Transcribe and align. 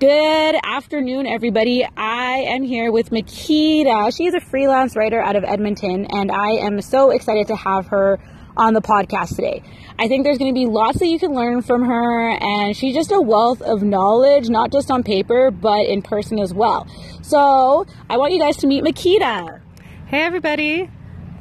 Good 0.00 0.54
afternoon, 0.62 1.26
everybody. 1.26 1.84
I 1.96 2.44
am 2.50 2.62
here 2.62 2.92
with 2.92 3.10
Makita. 3.10 4.16
She's 4.16 4.32
a 4.32 4.38
freelance 4.38 4.94
writer 4.94 5.20
out 5.20 5.34
of 5.34 5.42
Edmonton, 5.42 6.06
and 6.08 6.30
I 6.30 6.50
am 6.50 6.80
so 6.82 7.10
excited 7.10 7.48
to 7.48 7.56
have 7.56 7.88
her 7.88 8.20
on 8.56 8.74
the 8.74 8.80
podcast 8.80 9.34
today. 9.34 9.60
I 9.98 10.06
think 10.06 10.22
there's 10.22 10.38
going 10.38 10.54
to 10.54 10.56
be 10.56 10.66
lots 10.66 11.00
that 11.00 11.08
you 11.08 11.18
can 11.18 11.34
learn 11.34 11.62
from 11.62 11.84
her, 11.84 12.30
and 12.30 12.76
she's 12.76 12.94
just 12.94 13.10
a 13.10 13.20
wealth 13.20 13.60
of 13.60 13.82
knowledge, 13.82 14.48
not 14.48 14.70
just 14.70 14.88
on 14.88 15.02
paper, 15.02 15.50
but 15.50 15.86
in 15.86 16.02
person 16.02 16.38
as 16.38 16.54
well. 16.54 16.86
So 17.22 17.84
I 18.08 18.18
want 18.18 18.32
you 18.32 18.38
guys 18.38 18.56
to 18.58 18.68
meet 18.68 18.84
Makita. 18.84 19.60
Hey, 20.06 20.22
everybody. 20.22 20.88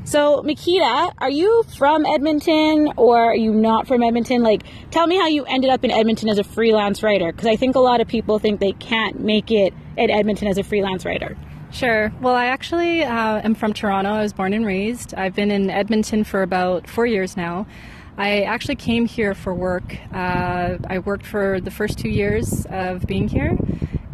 So, 0.07 0.41
Makita, 0.41 1.11
are 1.17 1.29
you 1.29 1.63
from 1.77 2.05
Edmonton 2.05 2.93
or 2.95 3.17
are 3.19 3.35
you 3.35 3.53
not 3.53 3.89
from 3.89 4.01
Edmonton? 4.01 4.41
Like, 4.41 4.63
tell 4.89 5.05
me 5.05 5.17
how 5.17 5.27
you 5.27 5.43
ended 5.43 5.69
up 5.69 5.83
in 5.83 5.91
Edmonton 5.91 6.29
as 6.29 6.39
a 6.39 6.45
freelance 6.45 7.03
writer, 7.03 7.29
because 7.29 7.45
I 7.45 7.57
think 7.57 7.75
a 7.75 7.81
lot 7.81 7.99
of 7.99 8.07
people 8.07 8.39
think 8.39 8.61
they 8.61 8.71
can't 8.71 9.19
make 9.19 9.51
it 9.51 9.73
at 9.97 10.09
Edmonton 10.09 10.47
as 10.47 10.57
a 10.57 10.63
freelance 10.63 11.03
writer. 11.03 11.37
Sure. 11.71 12.13
Well, 12.21 12.35
I 12.35 12.45
actually 12.45 13.03
uh, 13.03 13.41
am 13.43 13.53
from 13.53 13.73
Toronto. 13.73 14.11
I 14.11 14.21
was 14.21 14.31
born 14.31 14.53
and 14.53 14.65
raised. 14.65 15.13
I've 15.13 15.35
been 15.35 15.51
in 15.51 15.69
Edmonton 15.69 16.23
for 16.23 16.41
about 16.41 16.89
four 16.89 17.05
years 17.05 17.35
now. 17.35 17.67
I 18.17 18.43
actually 18.43 18.77
came 18.77 19.07
here 19.07 19.35
for 19.35 19.53
work. 19.53 19.97
Uh, 20.13 20.77
I 20.89 20.99
worked 20.99 21.25
for 21.25 21.59
the 21.59 21.69
first 21.69 21.99
two 21.99 22.09
years 22.09 22.65
of 22.69 23.05
being 23.05 23.27
here. 23.27 23.57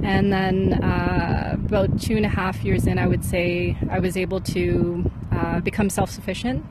And 0.03 0.31
then 0.31 0.83
uh, 0.83 1.55
about 1.55 1.99
two 2.01 2.17
and 2.17 2.25
a 2.25 2.29
half 2.29 2.63
years 2.63 2.87
in, 2.87 2.99
I 2.99 3.07
would 3.07 3.23
say 3.23 3.77
I 3.89 3.99
was 3.99 4.17
able 4.17 4.41
to 4.41 5.09
uh, 5.31 5.59
become 5.61 5.89
self 5.89 6.09
sufficient. 6.09 6.65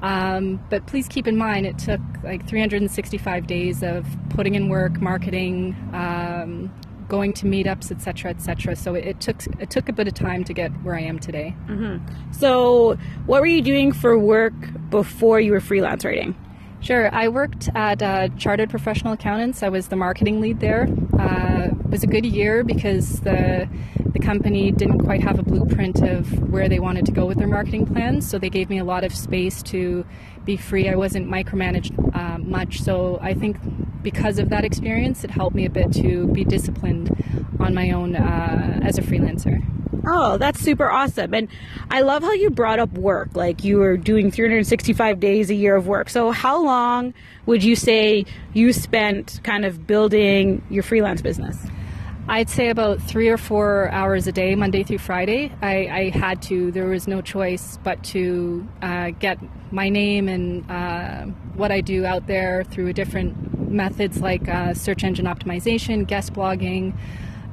Um, 0.00 0.62
but 0.70 0.86
please 0.86 1.08
keep 1.08 1.26
in 1.26 1.36
mind, 1.36 1.66
it 1.66 1.78
took 1.78 2.00
like 2.22 2.46
365 2.46 3.46
days 3.46 3.82
of 3.82 4.06
putting 4.30 4.54
in 4.54 4.68
work, 4.68 5.00
marketing, 5.00 5.74
um, 5.92 6.72
going 7.08 7.32
to 7.32 7.46
meetups, 7.46 7.90
etc., 7.90 8.30
etc. 8.30 8.76
So 8.76 8.94
it, 8.94 9.06
it, 9.06 9.20
took 9.20 9.42
it 9.58 9.70
took 9.70 9.88
a 9.88 9.92
bit 9.92 10.06
of 10.06 10.14
time 10.14 10.44
to 10.44 10.52
get 10.52 10.70
where 10.84 10.94
I 10.94 11.00
am 11.00 11.18
today. 11.18 11.54
Mm-hmm. 11.66 12.32
So, 12.32 12.96
what 13.26 13.40
were 13.40 13.46
you 13.46 13.62
doing 13.62 13.92
for 13.92 14.18
work 14.18 14.54
before 14.90 15.40
you 15.40 15.52
were 15.52 15.60
freelance 15.60 16.04
writing? 16.04 16.36
Sure. 16.80 17.12
I 17.12 17.26
worked 17.26 17.68
at 17.74 18.02
uh, 18.02 18.28
Chartered 18.36 18.70
Professional 18.70 19.14
Accountants. 19.14 19.64
I 19.64 19.68
was 19.68 19.88
the 19.88 19.96
marketing 19.96 20.40
lead 20.40 20.60
there. 20.60 20.88
Uh, 21.18 21.70
was 21.98 22.04
a 22.04 22.06
good 22.06 22.24
year 22.26 22.62
because 22.62 23.18
the 23.22 23.68
the 24.12 24.20
company 24.20 24.70
didn't 24.70 25.00
quite 25.00 25.20
have 25.20 25.36
a 25.40 25.42
blueprint 25.42 26.00
of 26.00 26.48
where 26.48 26.68
they 26.68 26.78
wanted 26.78 27.04
to 27.04 27.10
go 27.10 27.26
with 27.26 27.38
their 27.38 27.48
marketing 27.48 27.86
plans, 27.86 28.28
so 28.28 28.38
they 28.38 28.48
gave 28.48 28.70
me 28.70 28.78
a 28.78 28.84
lot 28.84 29.02
of 29.02 29.12
space 29.12 29.64
to 29.64 30.06
be 30.44 30.56
free. 30.56 30.88
I 30.88 30.94
wasn't 30.94 31.26
micromanaged 31.28 31.92
uh, 32.14 32.38
much, 32.38 32.80
so 32.82 33.18
I 33.20 33.34
think 33.34 33.56
because 34.00 34.38
of 34.38 34.48
that 34.50 34.64
experience, 34.64 35.24
it 35.24 35.32
helped 35.32 35.56
me 35.56 35.66
a 35.66 35.70
bit 35.70 35.92
to 35.94 36.28
be 36.28 36.44
disciplined 36.44 37.10
on 37.58 37.74
my 37.74 37.90
own 37.90 38.14
uh, 38.14 38.78
as 38.84 38.96
a 38.96 39.02
freelancer. 39.02 39.60
Oh, 40.06 40.38
that's 40.38 40.60
super 40.60 40.88
awesome. 40.88 41.34
And 41.34 41.48
I 41.90 42.02
love 42.02 42.22
how 42.22 42.32
you 42.32 42.50
brought 42.50 42.78
up 42.78 42.92
work. 42.92 43.30
Like 43.34 43.64
you 43.64 43.78
were 43.78 43.96
doing 43.96 44.30
365 44.30 45.18
days 45.18 45.50
a 45.50 45.54
year 45.54 45.74
of 45.74 45.88
work. 45.88 46.10
So, 46.10 46.30
how 46.30 46.62
long 46.62 47.12
would 47.46 47.64
you 47.64 47.74
say 47.74 48.24
you 48.52 48.72
spent 48.72 49.40
kind 49.42 49.64
of 49.64 49.84
building 49.84 50.64
your 50.70 50.84
freelance 50.84 51.22
business? 51.22 51.58
I'd 52.30 52.50
say 52.50 52.68
about 52.68 53.00
three 53.00 53.28
or 53.28 53.38
four 53.38 53.90
hours 53.90 54.26
a 54.26 54.32
day, 54.32 54.54
Monday 54.54 54.82
through 54.82 54.98
Friday. 54.98 55.50
I, 55.62 55.86
I 55.86 56.10
had 56.10 56.42
to, 56.42 56.70
there 56.70 56.84
was 56.84 57.08
no 57.08 57.22
choice 57.22 57.78
but 57.82 58.04
to 58.04 58.68
uh, 58.82 59.10
get 59.10 59.38
my 59.72 59.88
name 59.88 60.28
and 60.28 60.70
uh, 60.70 61.24
what 61.54 61.72
I 61.72 61.80
do 61.80 62.04
out 62.04 62.26
there 62.26 62.64
through 62.64 62.92
different 62.92 63.70
methods 63.70 64.20
like 64.20 64.46
uh, 64.46 64.74
search 64.74 65.04
engine 65.04 65.24
optimization, 65.24 66.06
guest 66.06 66.34
blogging. 66.34 66.94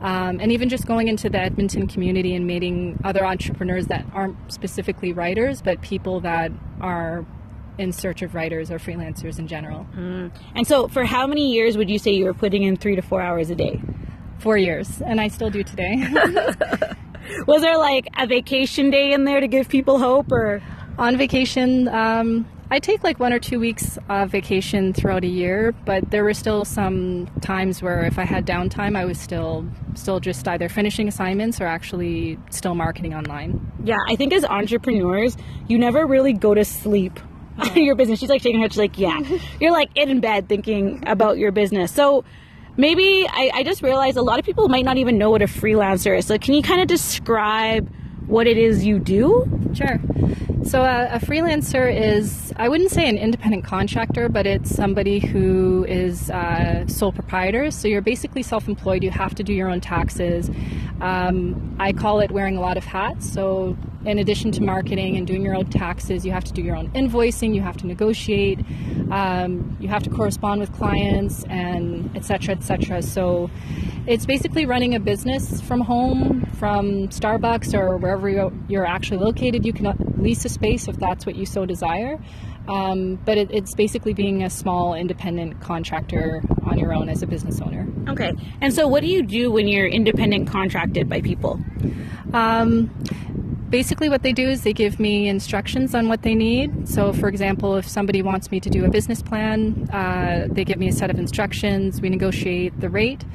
Um, 0.01 0.41
and 0.41 0.51
even 0.51 0.67
just 0.67 0.85
going 0.85 1.07
into 1.07 1.29
the 1.29 1.39
Edmonton 1.39 1.87
community 1.87 2.35
and 2.35 2.45
meeting 2.45 2.99
other 3.05 3.25
entrepreneurs 3.25 3.87
that 3.87 4.05
aren't 4.11 4.35
specifically 4.51 5.13
writers, 5.13 5.61
but 5.61 5.81
people 5.81 6.19
that 6.19 6.51
are 6.81 7.25
in 7.77 7.94
search 7.94 8.21
of 8.21 8.35
writers 8.35 8.69
or 8.69 8.77
freelancers 8.77 9.39
in 9.39 9.47
general. 9.47 9.88
Mm. 9.95 10.31
And 10.53 10.67
so, 10.67 10.89
for 10.89 11.05
how 11.05 11.27
many 11.27 11.53
years 11.53 11.77
would 11.77 11.89
you 11.89 11.97
say 11.97 12.11
you 12.11 12.25
were 12.25 12.33
putting 12.33 12.63
in 12.63 12.75
three 12.75 12.95
to 12.95 13.01
four 13.01 13.21
hours 13.21 13.50
a 13.50 13.55
day? 13.55 13.81
Four 14.40 14.57
years, 14.57 15.01
and 15.01 15.19
I 15.19 15.28
still 15.28 15.50
do 15.50 15.63
today. 15.63 15.96
Was 17.47 17.62
there 17.62 17.78
like 17.78 18.07
a 18.18 18.28
vacation 18.28 18.91
day 18.91 19.12
in 19.12 19.25
there 19.25 19.40
to 19.40 19.47
give 19.47 19.68
people 19.69 19.97
hope, 19.97 20.31
or 20.31 20.62
on 20.97 21.18
vacation? 21.18 21.88
Um, 21.88 22.45
I 22.72 22.79
take 22.79 23.03
like 23.03 23.19
one 23.19 23.31
or 23.31 23.40
two 23.40 23.59
weeks 23.59 24.00
of 24.09 24.31
vacation 24.31 24.91
throughout 24.91 25.24
a 25.24 25.28
year, 25.28 25.72
but 25.85 26.09
there 26.09 26.24
were 26.24 26.34
still 26.34 26.66
some 26.66 27.28
times 27.41 27.81
where 27.81 28.03
if 28.06 28.18
I 28.18 28.25
had 28.25 28.45
downtime, 28.45 28.97
I 28.97 29.06
was 29.06 29.19
still 29.19 29.66
still 29.94 30.19
just 30.19 30.47
either 30.47 30.68
finishing 30.68 31.07
assignments 31.07 31.62
or 31.62 31.68
actually 31.68 32.40
still 32.50 32.74
marketing 32.74 33.13
online. 33.13 33.72
Yeah, 33.84 33.97
I 34.09 34.16
think 34.16 34.34
as 34.34 34.44
entrepreneurs, 34.44 35.38
you 35.68 35.78
never 35.78 36.07
really 36.07 36.34
go 36.34 36.56
to 36.56 36.66
sleep 36.66 37.19
on 37.59 37.84
your 37.84 37.95
business. 37.95 38.19
She's 38.19 38.29
like 38.29 38.41
shaking 38.41 38.59
her 38.59 38.63
head. 38.63 38.74
She's 38.74 38.79
like, 38.79 38.97
yeah, 38.97 39.19
you're 39.62 39.72
like 39.72 39.91
in 39.95 40.19
bed 40.19 40.50
thinking 40.50 41.03
about 41.06 41.38
your 41.38 41.51
business. 41.51 41.91
So 41.91 42.25
maybe 42.78 43.28
I, 43.30 43.52
I 43.53 43.63
just 43.63 43.81
realized 43.81 44.18
a 44.18 44.22
lot 44.22 44.40
of 44.40 44.46
people 44.46 44.68
might 44.69 44.86
not 44.86 44.97
even 44.97 45.18
know 45.18 45.30
what 45.30 45.41
a 45.41 45.47
freelancer 45.47 46.18
is. 46.18 46.25
So 46.25 46.38
can 46.38 46.53
you 46.53 46.62
kind 46.62 46.81
of 46.81 46.88
describe 46.88 47.90
what 48.28 48.47
it 48.47 48.58
is 48.58 48.86
you 48.86 49.00
do? 49.00 49.47
Sure. 49.74 50.00
So, 50.63 50.81
uh, 50.81 51.09
a 51.11 51.19
freelancer 51.19 51.93
is, 51.93 52.53
I 52.55 52.69
wouldn't 52.69 52.91
say 52.91 53.07
an 53.07 53.17
independent 53.17 53.66
contractor, 53.66 54.29
but 54.29 54.47
it's 54.47 54.73
somebody 54.73 55.19
who 55.19 55.85
is 55.85 56.29
uh, 56.31 56.88
sole 56.88 57.11
proprietor. 57.11 57.71
So, 57.71 57.88
you're 57.88 58.01
basically 58.01 58.41
self 58.41 58.67
employed. 58.67 59.03
You 59.03 59.11
have 59.11 59.35
to 59.35 59.44
do 59.44 59.53
your 59.53 59.69
own 59.69 59.81
taxes. 59.81 60.49
Um, 61.01 61.75
I 61.79 61.91
call 61.94 62.19
it 62.19 62.31
wearing 62.31 62.57
a 62.57 62.61
lot 62.61 62.77
of 62.77 62.85
hats. 62.85 63.31
So, 63.31 63.77
in 64.05 64.19
addition 64.19 64.51
to 64.53 64.63
marketing 64.63 65.17
and 65.17 65.25
doing 65.27 65.41
your 65.41 65.55
own 65.55 65.65
taxes, 65.65 66.25
you 66.25 66.31
have 66.31 66.44
to 66.45 66.53
do 66.53 66.61
your 66.61 66.75
own 66.75 66.89
invoicing, 66.91 67.55
you 67.55 67.61
have 67.61 67.77
to 67.77 67.88
negotiate, 67.88 68.59
um, 69.11 69.75
you 69.79 69.88
have 69.88 70.03
to 70.03 70.09
correspond 70.09 70.61
with 70.61 70.71
clients, 70.73 71.44
and 71.45 72.15
etc. 72.15 72.55
etc. 72.55 73.01
So, 73.01 73.49
it's 74.07 74.27
basically 74.27 74.67
running 74.67 74.94
a 74.94 74.99
business 74.99 75.59
from 75.61 75.81
home, 75.81 76.45
from 76.59 77.07
Starbucks 77.07 77.73
or 77.73 77.97
wherever 77.97 78.29
you're 78.67 78.85
actually 78.85 79.17
located. 79.17 79.65
You 79.65 79.73
can 79.73 79.95
lease 80.17 80.44
space 80.50 80.88
if 80.88 80.97
that's 80.97 81.25
what 81.25 81.35
you 81.35 81.45
so 81.45 81.66
desire. 81.66 82.19
Um, 82.67 83.16
but 83.25 83.38
it, 83.38 83.51
it's 83.51 83.75
basically 83.75 84.13
being 84.13 84.44
a 84.44 84.50
small 84.50 84.95
independent 84.95 85.61
contractor 85.61 86.41
on 86.63 86.79
your 86.79 86.94
own 86.94 87.09
as 87.09 87.22
a 87.22 87.28
business 87.28 87.61
owner. 87.61 87.88
Okay. 88.09 88.33
And 88.59 88.73
so, 88.73 88.88
what 88.88 89.01
do 89.01 89.07
you 89.07 89.22
do 89.22 89.51
when 89.51 89.67
you're 89.67 89.88
independent 89.88 90.50
contracted 90.50 91.07
by 91.07 91.22
people? 91.22 91.59
Um, 92.33 92.91
basically 93.69 94.09
what 94.09 94.21
they 94.21 94.33
do 94.33 94.47
is 94.47 94.63
they 94.63 94.73
give 94.73 94.99
me 94.99 95.27
instructions 95.27 95.95
on 95.95 96.07
what 96.07 96.21
they 96.21 96.35
need. 96.35 96.87
So, 96.87 97.13
for 97.13 97.27
example, 97.27 97.75
if 97.75 97.87
somebody 97.87 98.21
wants 98.21 98.51
me 98.51 98.59
to 98.59 98.69
do 98.69 98.85
a 98.85 98.89
business 98.89 99.21
plan, 99.21 99.89
uh, 99.91 100.47
they 100.49 100.63
give 100.63 100.77
me 100.77 100.87
a 100.87 100.91
set 100.91 101.09
of 101.09 101.17
instructions. 101.17 102.01
We 102.01 102.09
negotiate 102.09 102.79
the 102.79 102.89
rate, 102.89 103.25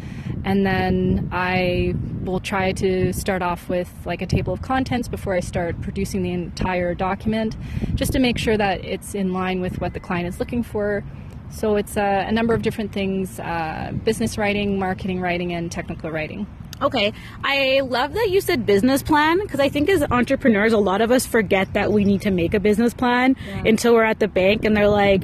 and 0.45 0.65
then 0.65 1.29
I 1.33 1.95
will 2.25 2.41
try 2.41 2.73
to 2.73 3.13
start 3.13 3.43
off 3.43 3.69
with 3.69 3.91
like 4.05 4.23
a 4.23 4.27
table 4.27 4.53
of 4.53 4.63
contents 4.63 5.09
before 5.09 5.35
I 5.35 5.41
start 5.41 5.81
producing 5.81 6.23
the 6.23 6.33
entire 6.33 6.95
document, 6.95 7.57
just 7.95 8.13
to 8.13 8.19
make 8.19 8.39
sure 8.39 8.57
that 8.57 8.85
it's 8.85 9.15
in 9.15 9.33
line 9.33 9.61
with 9.61 9.81
what 9.81 9.95
the 9.95 10.01
client 10.01 10.29
is 10.29 10.39
looking 10.39 10.63
for. 10.63 11.03
So 11.51 11.77
it's 11.77 11.97
a, 11.97 12.27
a 12.29 12.33
number 12.33 12.55
of 12.55 12.63
different 12.63 12.93
things: 12.93 13.41
uh, 13.41 13.93
business 14.05 14.39
writing, 14.39 14.79
marketing 14.79 15.21
writing, 15.21 15.53
and 15.53 15.71
technical 15.73 16.11
writing. 16.11 16.47
Okay. 16.83 17.13
I 17.45 17.81
love 17.81 18.15
that 18.15 18.31
you 18.31 18.41
said 18.41 18.65
business 18.65 19.03
plan 19.03 19.41
because 19.41 19.61
I 19.61 19.69
think 19.69 19.89
as 19.89 20.03
entrepreneurs, 20.11 20.73
a 20.73 20.79
lot 20.79 21.01
of 21.01 21.11
us 21.11 21.27
forget 21.27 21.75
that 21.75 21.93
we 21.93 22.05
need 22.05 22.23
to 22.23 22.31
make 22.31 22.55
a 22.55 22.61
business 22.61 22.95
plan 22.95 23.37
yeah. 23.47 23.63
until 23.67 23.95
we're 23.95 24.05
at 24.05 24.19
the 24.19 24.29
bank 24.29 24.65
and 24.65 24.77
they're 24.77 24.89
like, 24.89 25.23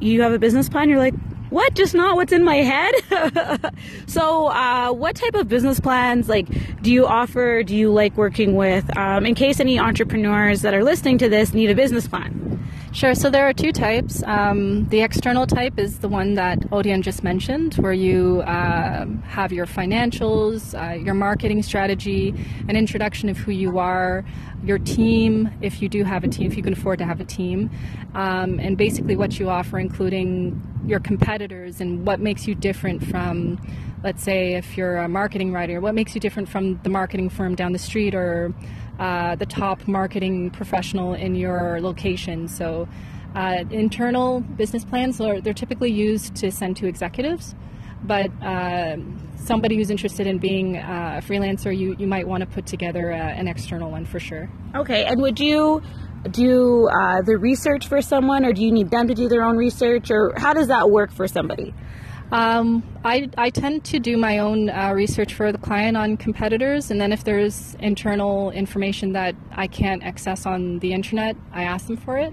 You 0.00 0.22
have 0.22 0.32
a 0.32 0.38
business 0.38 0.68
plan? 0.68 0.88
You're 0.88 0.98
like, 0.98 1.14
what? 1.50 1.74
Just 1.74 1.94
not 1.94 2.14
what's 2.14 2.32
in 2.32 2.44
my 2.44 2.56
head? 2.56 3.72
so, 4.06 4.46
uh, 4.46 4.92
what 4.92 5.16
type 5.16 5.34
of 5.34 5.48
business 5.48 5.80
plans 5.80 6.28
like 6.28 6.46
do 6.80 6.92
you 6.92 7.06
offer? 7.06 7.62
Do 7.64 7.76
you 7.76 7.92
like 7.92 8.16
working 8.16 8.54
with? 8.54 8.96
Um, 8.96 9.26
in 9.26 9.34
case 9.34 9.60
any 9.60 9.78
entrepreneurs 9.78 10.62
that 10.62 10.74
are 10.74 10.84
listening 10.84 11.18
to 11.18 11.28
this 11.28 11.52
need 11.52 11.70
a 11.70 11.74
business 11.74 12.06
plan. 12.06 12.49
Sure. 12.92 13.14
So 13.14 13.30
there 13.30 13.48
are 13.48 13.52
two 13.52 13.70
types. 13.70 14.20
Um, 14.24 14.88
the 14.88 15.02
external 15.02 15.46
type 15.46 15.78
is 15.78 16.00
the 16.00 16.08
one 16.08 16.34
that 16.34 16.58
Odian 16.70 17.02
just 17.02 17.22
mentioned, 17.22 17.74
where 17.74 17.92
you 17.92 18.40
uh, 18.40 19.06
have 19.28 19.52
your 19.52 19.66
financials, 19.66 20.74
uh, 20.74 20.94
your 20.94 21.14
marketing 21.14 21.62
strategy, 21.62 22.34
an 22.68 22.74
introduction 22.74 23.28
of 23.28 23.38
who 23.38 23.52
you 23.52 23.78
are, 23.78 24.24
your 24.64 24.78
team, 24.78 25.50
if 25.62 25.80
you 25.80 25.88
do 25.88 26.02
have 26.02 26.24
a 26.24 26.28
team, 26.28 26.50
if 26.50 26.56
you 26.56 26.64
can 26.64 26.72
afford 26.72 26.98
to 26.98 27.04
have 27.04 27.20
a 27.20 27.24
team, 27.24 27.70
um, 28.14 28.58
and 28.58 28.76
basically 28.76 29.14
what 29.14 29.38
you 29.38 29.48
offer, 29.48 29.78
including 29.78 30.60
your 30.84 30.98
competitors 30.98 31.80
and 31.80 32.04
what 32.04 32.18
makes 32.18 32.48
you 32.48 32.56
different 32.56 33.04
from, 33.06 33.56
let's 34.02 34.22
say, 34.22 34.54
if 34.54 34.76
you're 34.76 34.96
a 34.96 35.08
marketing 35.08 35.52
writer, 35.52 35.80
what 35.80 35.94
makes 35.94 36.16
you 36.16 36.20
different 36.20 36.48
from 36.48 36.80
the 36.82 36.90
marketing 36.90 37.28
firm 37.28 37.54
down 37.54 37.70
the 37.70 37.78
street 37.78 38.16
or 38.16 38.52
uh, 39.00 39.34
the 39.34 39.46
top 39.46 39.88
marketing 39.88 40.50
professional 40.50 41.14
in 41.14 41.34
your 41.34 41.80
location. 41.80 42.46
So, 42.46 42.86
uh, 43.34 43.64
internal 43.70 44.40
business 44.40 44.84
plans 44.84 45.20
are 45.20 45.40
they're 45.40 45.54
typically 45.54 45.90
used 45.90 46.34
to 46.36 46.50
send 46.50 46.76
to 46.76 46.86
executives, 46.86 47.54
but 48.02 48.30
uh, 48.42 48.96
somebody 49.36 49.76
who's 49.76 49.90
interested 49.90 50.26
in 50.26 50.38
being 50.38 50.76
uh, 50.76 51.20
a 51.22 51.26
freelancer, 51.26 51.76
you, 51.76 51.96
you 51.98 52.06
might 52.06 52.26
want 52.26 52.42
to 52.42 52.46
put 52.46 52.66
together 52.66 53.12
uh, 53.12 53.16
an 53.16 53.48
external 53.48 53.90
one 53.90 54.04
for 54.04 54.20
sure. 54.20 54.50
Okay, 54.74 55.04
and 55.04 55.20
would 55.22 55.40
you 55.40 55.82
do 56.30 56.88
uh, 56.88 57.22
the 57.22 57.38
research 57.38 57.88
for 57.88 58.02
someone, 58.02 58.44
or 58.44 58.52
do 58.52 58.62
you 58.62 58.72
need 58.72 58.90
them 58.90 59.08
to 59.08 59.14
do 59.14 59.28
their 59.28 59.42
own 59.42 59.56
research, 59.56 60.10
or 60.10 60.34
how 60.36 60.52
does 60.52 60.68
that 60.68 60.90
work 60.90 61.10
for 61.10 61.26
somebody? 61.26 61.72
Um, 62.32 62.84
I, 63.04 63.28
I 63.36 63.50
tend 63.50 63.84
to 63.86 63.98
do 63.98 64.16
my 64.16 64.38
own 64.38 64.70
uh, 64.70 64.92
research 64.92 65.34
for 65.34 65.50
the 65.50 65.58
client 65.58 65.96
on 65.96 66.16
competitors, 66.16 66.90
and 66.90 67.00
then 67.00 67.12
if 67.12 67.24
there's 67.24 67.74
internal 67.80 68.50
information 68.50 69.12
that 69.14 69.34
I 69.50 69.66
can't 69.66 70.02
access 70.04 70.46
on 70.46 70.78
the 70.78 70.92
internet, 70.92 71.36
I 71.52 71.64
ask 71.64 71.86
them 71.86 71.96
for 71.96 72.18
it. 72.18 72.32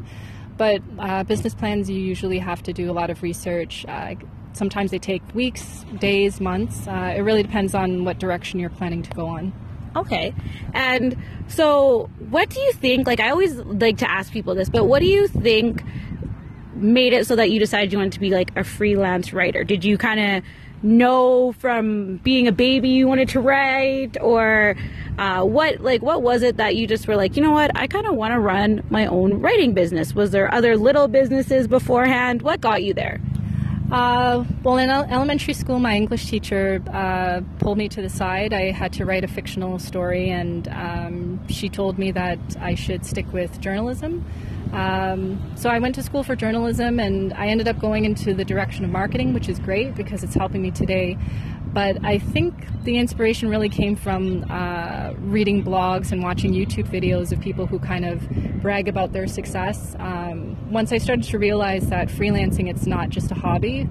But 0.55 0.81
uh, 0.99 1.23
business 1.23 1.55
plans, 1.55 1.89
you 1.89 1.99
usually 1.99 2.39
have 2.39 2.61
to 2.63 2.73
do 2.73 2.91
a 2.91 2.93
lot 2.93 3.09
of 3.09 3.23
research. 3.23 3.85
Uh, 3.87 4.15
sometimes 4.53 4.91
they 4.91 4.99
take 4.99 5.21
weeks, 5.33 5.85
days, 5.99 6.39
months. 6.39 6.87
Uh, 6.87 7.13
it 7.15 7.21
really 7.21 7.43
depends 7.43 7.73
on 7.73 8.05
what 8.05 8.19
direction 8.19 8.59
you're 8.59 8.69
planning 8.69 9.03
to 9.03 9.11
go 9.11 9.27
on. 9.27 9.53
Okay. 9.95 10.33
And 10.73 11.17
so, 11.47 12.09
what 12.29 12.49
do 12.49 12.59
you 12.59 12.71
think? 12.73 13.07
Like, 13.07 13.19
I 13.19 13.29
always 13.29 13.55
like 13.55 13.97
to 13.99 14.09
ask 14.09 14.31
people 14.31 14.53
this, 14.53 14.69
but 14.69 14.85
what 14.85 14.99
do 14.99 15.07
you 15.07 15.27
think 15.27 15.83
made 16.77 17.13
it 17.13 17.27
so 17.27 17.35
that 17.35 17.51
you 17.51 17.59
decided 17.59 17.91
you 17.91 17.97
wanted 17.97 18.13
to 18.13 18.19
be 18.19 18.29
like 18.29 18.55
a 18.55 18.63
freelance 18.63 19.33
writer? 19.33 19.63
Did 19.63 19.83
you 19.83 19.97
kind 19.97 20.19
of 20.19 20.43
know 20.83 21.51
from 21.53 22.17
being 22.17 22.47
a 22.47 22.51
baby 22.51 22.89
you 22.89 23.07
wanted 23.07 23.29
to 23.29 23.39
write 23.39 24.15
or 24.21 24.75
uh, 25.17 25.41
what 25.43 25.79
like 25.81 26.01
what 26.01 26.21
was 26.21 26.43
it 26.43 26.57
that 26.57 26.75
you 26.75 26.85
just 26.85 27.07
were 27.07 27.15
like 27.15 27.35
you 27.35 27.41
know 27.41 27.51
what 27.51 27.71
i 27.75 27.87
kind 27.87 28.05
of 28.05 28.13
want 28.13 28.31
to 28.31 28.39
run 28.39 28.83
my 28.91 29.07
own 29.07 29.41
writing 29.41 29.73
business 29.73 30.13
was 30.13 30.29
there 30.29 30.53
other 30.53 30.77
little 30.77 31.07
businesses 31.07 31.67
beforehand 31.67 32.43
what 32.43 32.61
got 32.61 32.83
you 32.83 32.93
there 32.93 33.19
uh, 33.89 34.43
well, 34.63 34.77
in 34.77 34.89
elementary 34.89 35.53
school, 35.53 35.79
my 35.79 35.95
English 35.95 36.29
teacher 36.29 36.83
uh, 36.91 37.39
pulled 37.59 37.77
me 37.77 37.87
to 37.87 38.01
the 38.01 38.09
side. 38.09 38.51
I 38.51 38.71
had 38.71 38.91
to 38.93 39.05
write 39.05 39.23
a 39.23 39.29
fictional 39.29 39.79
story, 39.79 40.29
and 40.29 40.67
um, 40.67 41.47
she 41.47 41.69
told 41.69 41.97
me 41.97 42.11
that 42.11 42.37
I 42.59 42.75
should 42.75 43.05
stick 43.05 43.31
with 43.31 43.61
journalism. 43.61 44.25
Um, 44.73 45.53
so 45.55 45.69
I 45.69 45.79
went 45.79 45.95
to 45.95 46.03
school 46.03 46.23
for 46.23 46.35
journalism, 46.35 46.99
and 46.99 47.33
I 47.33 47.47
ended 47.47 47.67
up 47.67 47.79
going 47.79 48.05
into 48.05 48.33
the 48.33 48.45
direction 48.45 48.85
of 48.85 48.91
marketing, 48.91 49.33
which 49.33 49.49
is 49.49 49.59
great 49.59 49.95
because 49.95 50.23
it's 50.23 50.35
helping 50.35 50.61
me 50.61 50.71
today. 50.71 51.17
But 51.73 52.03
I 52.03 52.17
think 52.17 52.53
the 52.83 52.97
inspiration 52.97 53.49
really 53.49 53.69
came 53.69 53.95
from 53.95 54.45
uh, 54.49 55.13
reading 55.19 55.63
blogs 55.63 56.11
and 56.11 56.23
watching 56.23 56.53
YouTube 56.53 56.89
videos 56.89 57.31
of 57.31 57.39
people 57.39 57.67
who 57.67 57.77
kind 57.77 58.05
of 58.05 58.27
brag 58.61 58.87
about 58.87 59.13
their 59.13 59.27
success. 59.27 59.95
Um, 59.99 60.71
once 60.71 60.91
I 60.91 60.97
started 60.97 61.25
to 61.25 61.37
realize 61.37 61.89
that 61.89 62.07
freelancing, 62.07 62.69
it's 62.69 62.87
not 62.87 63.09
just 63.09 63.31
a 63.31 63.35
hobby, 63.35 63.89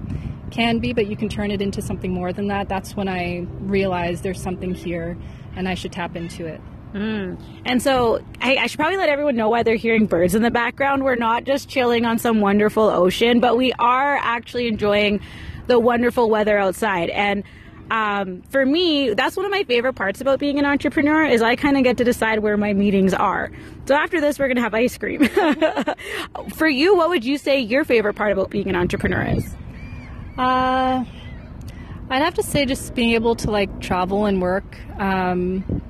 can 0.51 0.79
be, 0.79 0.93
but 0.93 1.07
you 1.07 1.15
can 1.15 1.29
turn 1.29 1.51
it 1.51 1.61
into 1.61 1.81
something 1.81 2.11
more 2.11 2.33
than 2.33 2.47
that. 2.47 2.67
That's 2.67 2.95
when 2.95 3.07
I 3.07 3.45
realized 3.59 4.23
there's 4.23 4.41
something 4.41 4.73
here 4.73 5.17
and 5.55 5.67
I 5.67 5.73
should 5.73 5.91
tap 5.91 6.15
into 6.15 6.45
it. 6.45 6.61
Mm. 6.97 7.39
And 7.63 7.79
so 7.81 8.23
I, 8.41 8.55
I, 8.55 8.65
should 8.65 8.79
probably 8.79 8.97
let 8.97 9.07
everyone 9.07 9.35
know 9.35 9.49
why 9.49 9.61
they're 9.61 9.75
hearing 9.75 10.07
birds 10.07 10.33
in 10.33 10.41
the 10.41 10.49
background. 10.49 11.03
We're 11.03 11.15
not 11.15 11.43
just 11.43 11.69
chilling 11.69 12.05
on 12.05 12.17
some 12.17 12.41
wonderful 12.41 12.89
ocean, 12.89 13.39
but 13.39 13.55
we 13.55 13.71
are 13.73 14.15
actually 14.15 14.67
enjoying 14.67 15.19
the 15.67 15.79
wonderful 15.79 16.27
weather 16.27 16.57
outside. 16.57 17.11
And 17.11 17.43
um, 17.91 18.41
for 18.49 18.65
me, 18.65 19.13
that's 19.13 19.37
one 19.37 19.45
of 19.45 19.51
my 19.51 19.63
favorite 19.63 19.93
parts 19.93 20.21
about 20.21 20.39
being 20.39 20.57
an 20.57 20.65
entrepreneur 20.65 21.23
is 21.23 21.43
I 21.43 21.55
kind 21.55 21.77
of 21.77 21.83
get 21.83 21.97
to 21.97 22.03
decide 22.03 22.39
where 22.39 22.57
my 22.57 22.73
meetings 22.73 23.13
are. 23.13 23.51
So 23.85 23.93
after 23.93 24.19
this, 24.19 24.39
we're 24.39 24.51
to 24.51 24.59
have 24.59 24.73
ice 24.73 24.97
cream. 24.97 25.27
for 26.55 26.67
you, 26.67 26.95
what 26.95 27.09
would 27.09 27.23
you 27.23 27.37
say 27.37 27.59
your 27.59 27.83
favorite 27.83 28.15
part 28.15 28.31
about 28.31 28.49
being 28.49 28.69
an 28.69 28.75
entrepreneur 28.75 29.23
is? 29.23 29.55
Uh, 30.35 31.05
I'd 32.09 32.21
have 32.23 32.33
to 32.35 32.43
say 32.43 32.65
just 32.65 32.95
being 32.95 33.11
able 33.11 33.35
to 33.35 33.51
like 33.51 33.81
travel 33.81 34.25
and 34.25 34.41
work. 34.41 34.77
Um, 34.97 35.83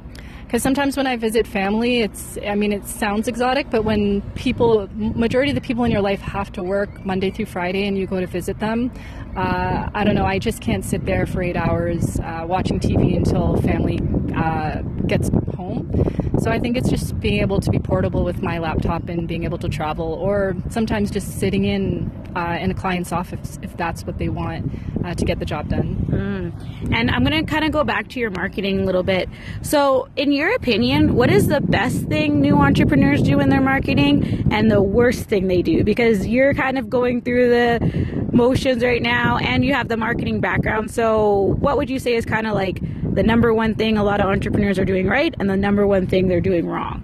because 0.48 0.64
sometimes 0.64 0.96
when 0.96 1.08
I 1.08 1.18
visit 1.18 1.46
family, 1.46 2.00
it's 2.00 2.38
I 2.42 2.56
mean 2.56 2.72
it 2.72 2.86
sounds 2.88 3.28
exotic, 3.28 3.70
but 3.70 3.84
when 3.84 4.22
people 4.36 4.88
majority 4.96 5.52
of 5.52 5.56
the 5.56 5.62
people 5.62 5.84
in 5.84 5.92
your 5.92 6.02
life 6.02 6.22
have 6.22 6.54
to 6.54 6.64
work 6.64 7.06
Monday 7.06 7.32
through 7.32 7.48
Friday, 7.48 7.86
and 7.86 7.98
you 7.98 8.08
go 8.08 8.22
to 8.22 8.28
visit 8.28 8.58
them, 8.60 8.90
uh, 9.36 9.90
I 9.94 10.06
don't 10.06 10.16
know. 10.16 10.24
I 10.24 10.40
just 10.40 10.62
can't 10.62 10.86
sit 10.86 11.06
there 11.06 11.26
for 11.26 11.42
eight 11.44 11.58
hours 11.58 12.18
uh, 12.22 12.46
watching 12.48 12.80
TV 12.80 13.18
until 13.18 13.58
family 13.58 14.00
uh, 14.38 14.84
gets 15.06 15.30
home. 15.54 15.92
So 16.40 16.50
I 16.50 16.60
think 16.60 16.78
it's 16.78 16.90
just 16.90 17.20
being 17.20 17.42
able 17.42 17.60
to 17.60 17.70
be 17.70 17.80
portable 17.80 18.24
with 18.24 18.42
my 18.42 18.60
laptop 18.60 19.10
and 19.10 19.28
being 19.28 19.44
able 19.44 19.58
to 19.58 19.68
travel, 19.68 20.14
or 20.14 20.56
sometimes 20.70 21.12
just 21.12 21.40
sitting 21.40 21.66
in 21.66 22.10
uh, 22.38 22.56
in 22.62 22.70
a 22.70 22.74
client's 22.76 23.12
office 23.12 23.58
if 23.64 23.76
that's 23.78 24.06
what 24.06 24.20
they 24.20 24.30
want 24.30 24.72
uh, 25.04 25.16
to 25.16 25.26
get 25.26 25.40
the 25.40 25.46
job 25.46 25.70
done. 25.70 25.96
Mm. 26.08 26.94
And 26.94 27.10
I'm 27.10 27.24
going 27.24 27.44
to 27.44 27.52
kind 27.52 27.66
of 27.66 27.72
go 27.72 27.84
back 27.84 28.10
to 28.10 28.20
your 28.20 28.30
marketing 28.30 28.82
a 28.82 28.84
little 28.84 29.02
bit. 29.02 29.28
So, 29.64 30.08
in 30.16 30.32
your 30.32 30.54
opinion, 30.54 31.16
what 31.16 31.32
is 31.32 31.48
the 31.48 31.62
best 31.62 32.06
thing 32.06 32.40
new 32.40 32.58
entrepreneurs 32.58 33.24
do 33.24 33.40
in 33.40 33.50
their 33.50 33.62
marketing 33.62 34.48
and 34.52 34.70
the 34.70 34.82
worst 34.82 35.24
thing 35.24 35.48
they 35.48 35.64
do? 35.64 35.84
Because 35.84 36.28
you're 36.28 36.54
kind 36.54 36.78
of 36.78 36.92
going 36.92 37.22
through 37.22 37.50
the 37.50 38.30
motions 38.32 38.84
right 38.84 39.02
now 39.02 39.38
and 39.38 39.66
you 39.66 39.74
have 39.74 39.88
the 39.88 39.98
marketing 39.98 40.40
background. 40.40 40.92
So, 40.92 41.56
what 41.60 41.76
would 41.78 41.90
you 41.90 41.98
say 41.98 42.14
is 42.14 42.24
kind 42.24 42.46
of 42.46 42.54
like 42.54 42.80
the 43.16 43.24
number 43.24 43.52
one 43.52 43.74
thing 43.74 43.98
a 43.98 44.04
lot 44.04 44.22
of 44.22 44.28
entrepreneurs 44.28 44.78
are 44.78 44.86
doing 44.86 45.08
right 45.08 45.34
and 45.40 45.50
the 45.50 45.58
number 45.58 45.88
one 45.88 46.06
thing 46.06 46.28
they're 46.28 46.40
doing 46.40 46.68
wrong? 46.68 47.04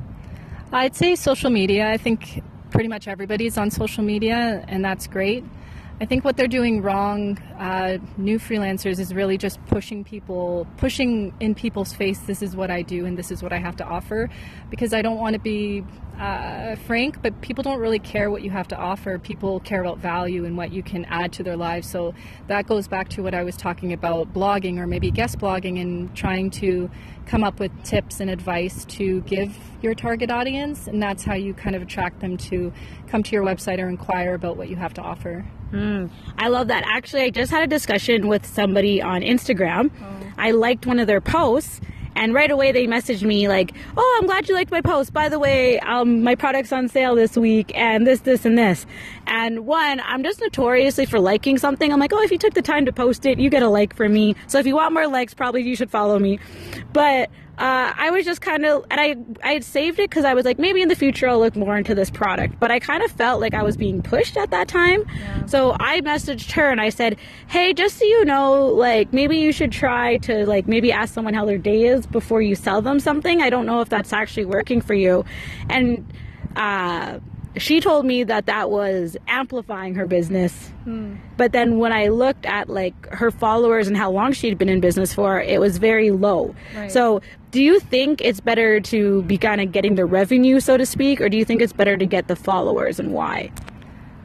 I'd 0.71 0.95
say 0.95 1.15
social 1.15 1.49
media. 1.49 1.89
I 1.89 1.97
think 1.97 2.43
pretty 2.73 2.89
much 2.89 3.07
everybody's 3.07 3.57
on 3.57 3.69
social 3.69 4.03
media, 4.03 4.65
and 4.67 4.83
that's 4.83 5.05
great. 5.05 5.43
I 6.01 6.05
think 6.05 6.25
what 6.25 6.35
they're 6.35 6.47
doing 6.47 6.81
wrong, 6.81 7.37
uh, 7.59 7.99
new 8.17 8.39
freelancers, 8.39 8.99
is 8.99 9.13
really 9.13 9.37
just 9.37 9.63
pushing 9.67 10.03
people, 10.03 10.67
pushing 10.77 11.33
in 11.39 11.53
people's 11.53 11.93
face, 11.93 12.19
this 12.21 12.41
is 12.41 12.55
what 12.55 12.71
I 12.71 12.81
do 12.81 13.05
and 13.05 13.15
this 13.17 13.31
is 13.31 13.43
what 13.43 13.53
I 13.53 13.59
have 13.59 13.75
to 13.77 13.85
offer. 13.85 14.27
Because 14.71 14.91
I 14.91 15.03
don't 15.03 15.17
want 15.17 15.33
to 15.35 15.39
be 15.39 15.85
uh, 16.19 16.75
frank, 16.87 17.21
but 17.21 17.39
people 17.41 17.63
don't 17.63 17.79
really 17.79 17.99
care 17.99 18.31
what 18.31 18.41
you 18.41 18.49
have 18.49 18.67
to 18.69 18.75
offer. 18.75 19.19
People 19.19 19.59
care 19.59 19.81
about 19.81 19.99
value 19.99 20.45
and 20.45 20.57
what 20.57 20.73
you 20.73 20.81
can 20.81 21.05
add 21.05 21.31
to 21.33 21.43
their 21.43 21.55
lives. 21.55 21.89
So 21.89 22.15
that 22.47 22.65
goes 22.65 22.87
back 22.87 23.09
to 23.09 23.21
what 23.21 23.35
I 23.35 23.43
was 23.43 23.55
talking 23.55 23.93
about 23.93 24.33
blogging 24.33 24.79
or 24.79 24.87
maybe 24.87 25.11
guest 25.11 25.37
blogging 25.37 25.79
and 25.79 26.13
trying 26.15 26.49
to 26.51 26.89
come 27.27 27.43
up 27.43 27.59
with 27.59 27.71
tips 27.83 28.19
and 28.19 28.31
advice 28.31 28.83
to 28.85 29.21
give 29.21 29.55
your 29.83 29.93
target 29.93 30.31
audience. 30.31 30.87
And 30.87 31.01
that's 31.01 31.23
how 31.23 31.35
you 31.35 31.53
kind 31.53 31.75
of 31.75 31.83
attract 31.83 32.19
them 32.19 32.35
to 32.37 32.73
come 33.07 33.21
to 33.21 33.31
your 33.31 33.43
website 33.43 33.79
or 33.79 33.87
inquire 33.87 34.33
about 34.33 34.57
what 34.57 34.69
you 34.69 34.75
have 34.75 34.95
to 34.95 35.01
offer. 35.01 35.45
Mm, 35.73 36.09
I 36.37 36.47
love 36.49 36.67
that. 36.67 36.83
Actually, 36.85 37.23
I 37.23 37.29
just 37.31 37.51
had 37.51 37.63
a 37.63 37.67
discussion 37.67 38.27
with 38.27 38.45
somebody 38.45 39.01
on 39.01 39.21
Instagram. 39.21 39.89
Oh. 40.01 40.31
I 40.37 40.51
liked 40.51 40.85
one 40.85 40.99
of 40.99 41.07
their 41.07 41.21
posts. 41.21 41.81
And 42.15 42.31
right 42.31 42.51
away 42.51 42.71
they 42.71 42.85
messaged 42.85 43.23
me 43.23 43.47
like, 43.47 43.73
"Oh, 43.97 44.19
I'm 44.21 44.27
glad 44.27 44.47
you 44.47 44.53
liked 44.53 44.69
my 44.69 44.81
post. 44.81 45.13
By 45.13 45.29
the 45.29 45.39
way, 45.39 45.79
um, 45.79 46.21
my 46.21 46.35
product's 46.35 46.71
on 46.71 46.87
sale 46.87 47.15
this 47.15 47.35
week, 47.35 47.71
and 47.73 48.05
this, 48.05 48.19
this, 48.19 48.45
and 48.45 48.55
this." 48.55 48.85
And 49.25 49.65
one, 49.65 49.99
I'm 50.05 50.23
just 50.23 50.39
notoriously 50.39 51.07
for 51.07 51.19
liking 51.19 51.57
something. 51.57 51.91
I'm 51.91 51.99
like, 51.99 52.13
"Oh, 52.13 52.21
if 52.21 52.31
you 52.31 52.37
took 52.37 52.53
the 52.53 52.61
time 52.61 52.85
to 52.85 52.93
post 52.93 53.25
it, 53.25 53.39
you 53.39 53.49
get 53.49 53.63
a 53.63 53.67
like 53.67 53.95
from 53.95 54.13
me. 54.13 54.35
So 54.45 54.59
if 54.59 54.67
you 54.67 54.75
want 54.75 54.93
more 54.93 55.07
likes, 55.07 55.33
probably 55.33 55.63
you 55.63 55.75
should 55.75 55.89
follow 55.89 56.19
me." 56.19 56.37
But 56.93 57.31
uh, 57.57 57.93
I 57.95 58.09
was 58.09 58.25
just 58.25 58.41
kind 58.41 58.65
of, 58.65 58.83
and 58.89 58.99
I 58.99 59.15
I 59.47 59.53
had 59.53 59.63
saved 59.63 59.99
it 59.99 60.09
because 60.09 60.25
I 60.25 60.33
was 60.33 60.43
like, 60.43 60.57
maybe 60.57 60.81
in 60.81 60.89
the 60.89 60.95
future 60.95 61.29
I'll 61.29 61.39
look 61.39 61.55
more 61.55 61.77
into 61.77 61.93
this 61.93 62.09
product. 62.09 62.59
But 62.59 62.71
I 62.71 62.79
kind 62.79 63.03
of 63.03 63.11
felt 63.11 63.41
like 63.41 63.53
I 63.53 63.61
was 63.61 63.77
being 63.77 64.01
pushed 64.01 64.37
at 64.37 64.49
that 64.49 64.67
time. 64.67 65.03
Yeah. 65.07 65.45
So 65.45 65.75
I 65.79 66.01
messaged 66.01 66.51
her 66.53 66.71
and 66.71 66.81
I 66.81 66.89
said, 66.89 67.17
hey, 67.47 67.73
just 67.73 67.99
so 67.99 68.05
you 68.05 68.25
know, 68.25 68.65
like 68.65 69.13
maybe 69.13 69.37
you 69.37 69.51
should 69.51 69.71
try 69.71 70.17
to 70.17 70.47
like 70.47 70.67
maybe 70.67 70.91
ask 70.91 71.13
someone 71.13 71.35
how 71.35 71.45
their 71.45 71.59
day 71.59 71.83
is 71.83 72.07
before 72.07 72.41
you 72.41 72.55
sell 72.55 72.81
them 72.81 72.99
something. 72.99 73.41
I 73.41 73.51
don't 73.51 73.67
know 73.67 73.81
if 73.81 73.89
that's 73.89 74.13
actually 74.13 74.45
working 74.45 74.81
for 74.81 74.95
you. 74.95 75.23
And 75.69 76.11
uh, 76.55 77.19
she 77.57 77.79
told 77.79 78.05
me 78.05 78.23
that 78.23 78.45
that 78.47 78.69
was 78.69 79.15
amplifying 79.27 79.95
her 79.95 80.05
business. 80.05 80.71
Hmm. 80.83 81.15
But 81.37 81.51
then 81.51 81.77
when 81.77 81.93
I 81.93 82.07
looked 82.07 82.45
at 82.45 82.69
like 82.69 83.07
her 83.09 83.31
followers 83.31 83.87
and 83.87 83.95
how 83.95 84.11
long 84.11 84.33
she'd 84.33 84.57
been 84.57 84.69
in 84.69 84.79
business 84.79 85.13
for, 85.13 85.39
it 85.39 85.59
was 85.59 85.77
very 85.77 86.11
low. 86.11 86.55
Right. 86.75 86.91
So, 86.91 87.21
do 87.51 87.61
you 87.61 87.79
think 87.79 88.21
it's 88.21 88.39
better 88.39 88.79
to 88.79 89.21
be 89.23 89.37
kind 89.37 89.61
of 89.61 89.71
getting 89.71 89.93
the 89.93 90.05
revenue, 90.05 90.59
so 90.59 90.75
to 90.75 90.85
speak, 90.85 91.21
or 91.21 91.29
do 91.29 91.37
you 91.37 91.45
think 91.45 91.61
it's 91.61 91.73
better 91.73 91.95
to 91.97 92.05
get 92.05 92.27
the 92.27 92.35
followers 92.35 92.99
and 92.99 93.13
why? 93.13 93.51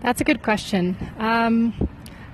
That's 0.01 0.21
a 0.21 0.25
good 0.25 0.43
question. 0.43 0.97
Um, 1.19 1.75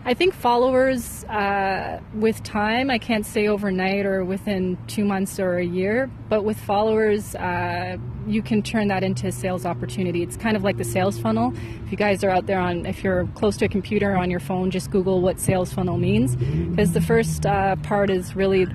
I 0.06 0.12
think 0.12 0.34
followers 0.34 1.24
uh, 1.24 1.98
with 2.14 2.42
time, 2.42 2.90
I 2.90 2.98
can't 2.98 3.24
say 3.24 3.48
overnight 3.48 4.04
or 4.04 4.22
within 4.22 4.76
two 4.86 5.02
months 5.02 5.40
or 5.40 5.56
a 5.56 5.64
year, 5.64 6.10
but 6.28 6.44
with 6.44 6.58
followers, 6.58 7.34
uh, 7.36 7.96
you 8.26 8.42
can 8.42 8.60
turn 8.62 8.88
that 8.88 9.02
into 9.02 9.28
a 9.28 9.32
sales 9.32 9.64
opportunity. 9.64 10.22
It's 10.22 10.36
kind 10.36 10.58
of 10.58 10.62
like 10.62 10.76
the 10.76 10.84
sales 10.84 11.18
funnel. 11.18 11.54
If 11.86 11.90
you 11.90 11.96
guys 11.96 12.22
are 12.22 12.28
out 12.28 12.44
there 12.44 12.60
on, 12.60 12.84
if 12.84 13.02
you're 13.02 13.26
close 13.28 13.56
to 13.56 13.64
a 13.64 13.68
computer 13.68 14.14
on 14.14 14.30
your 14.30 14.40
phone, 14.40 14.70
just 14.70 14.90
Google 14.90 15.22
what 15.22 15.40
sales 15.40 15.72
funnel 15.72 15.96
means, 15.96 16.36
because 16.36 16.92
the 16.92 17.00
first 17.00 17.46
uh, 17.46 17.76
part 17.76 18.10
is 18.10 18.36
really 18.36 18.66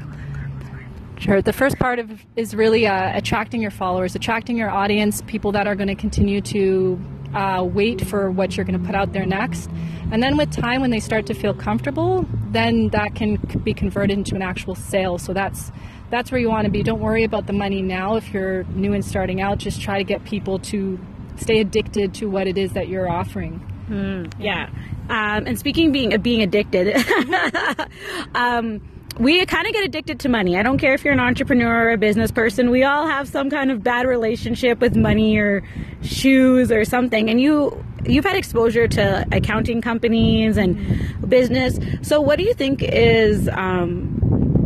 Sure. 1.19 1.41
The 1.41 1.51
first 1.51 1.77
part 1.77 2.00
of 2.00 2.09
is 2.38 2.55
really 2.55 2.88
uh, 2.88 3.17
attracting 3.17 3.62
your 3.62 3.71
followers, 3.71 4.15
attracting 4.15 4.55
your 4.55 4.69
audience, 4.69 5.21
people 5.27 5.51
that 5.51 5.67
are 5.67 5.75
going 5.75 5.89
to 5.89 5.95
continue 5.95 6.39
to 6.39 6.98
uh, 7.33 7.63
wait 7.63 8.05
for 8.05 8.31
what 8.31 8.55
you're 8.55 8.65
going 8.65 8.79
to 8.79 8.86
put 8.86 8.95
out 8.95 9.13
there 9.13 9.25
next. 9.25 9.69
And 10.12 10.24
then 10.24 10.38
with 10.38 10.51
time, 10.51 10.81
when 10.81 10.89
they 10.89 11.00
start 11.00 11.27
to 11.27 11.33
feel 11.33 11.53
comfortable, 11.53 12.25
then 12.51 12.89
that 12.89 13.15
can 13.15 13.36
be 13.63 13.74
converted 13.74 14.17
into 14.17 14.36
an 14.36 14.41
actual 14.41 14.75
sale. 14.75 15.17
So 15.17 15.33
that's 15.33 15.71
that's 16.09 16.31
where 16.31 16.41
you 16.41 16.50
want 16.50 16.65
to 16.65 16.71
be. 16.71 16.81
Don't 16.81 17.00
worry 17.00 17.24
about 17.24 17.45
the 17.45 17.53
money 17.53 17.83
now 17.83 18.15
if 18.15 18.33
you're 18.33 18.63
new 18.63 18.93
and 18.93 19.05
starting 19.05 19.41
out. 19.41 19.59
Just 19.59 19.81
try 19.81 20.00
to 20.00 20.03
get 20.03 20.24
people 20.24 20.57
to 20.59 21.00
stay 21.36 21.59
addicted 21.59 22.15
to 22.15 22.29
what 22.29 22.48
it 22.48 22.57
is 22.57 22.74
that 22.74 22.88
you're 22.88 23.09
offering. 23.09 23.63
Mm, 23.88 24.33
yeah. 24.39 24.69
Um, 25.09 25.48
and 25.48 25.57
speaking 25.57 25.91
being 25.91 26.13
of 26.13 26.21
being 26.21 26.41
addicted, 26.41 26.95
um, 28.36 28.81
we 29.20 29.46
kind 29.46 29.68
of 29.68 29.74
get 29.74 29.84
addicted 29.84 30.22
to 30.22 30.30
money. 30.30 30.58
I 30.58 30.64
don't 30.64 30.78
care 30.78 30.94
if 30.94 31.04
you're 31.04 31.14
an 31.14 31.20
entrepreneur 31.20 31.88
or 31.88 31.92
a 31.92 31.98
business 31.98 32.32
person. 32.32 32.70
We 32.70 32.86
all 32.86 33.06
have 33.06 33.28
some 33.28 33.50
kind 33.50 33.70
of 33.70 33.84
bad 33.84 34.08
relationship 34.08 34.80
with 34.80 34.96
money 34.96 35.38
or 35.38 35.62
shoes 36.02 36.72
or 36.72 36.86
something. 36.86 37.30
And 37.30 37.40
you 37.40 37.84
you've 38.06 38.24
had 38.24 38.38
exposure 38.38 38.88
to 38.88 39.28
accounting 39.34 39.82
companies 39.82 40.56
and 40.56 41.30
business. 41.30 41.78
So 42.02 42.22
what 42.22 42.38
do 42.38 42.46
you 42.46 42.54
think 42.54 42.82
is 42.82 43.50
um, 43.50 44.18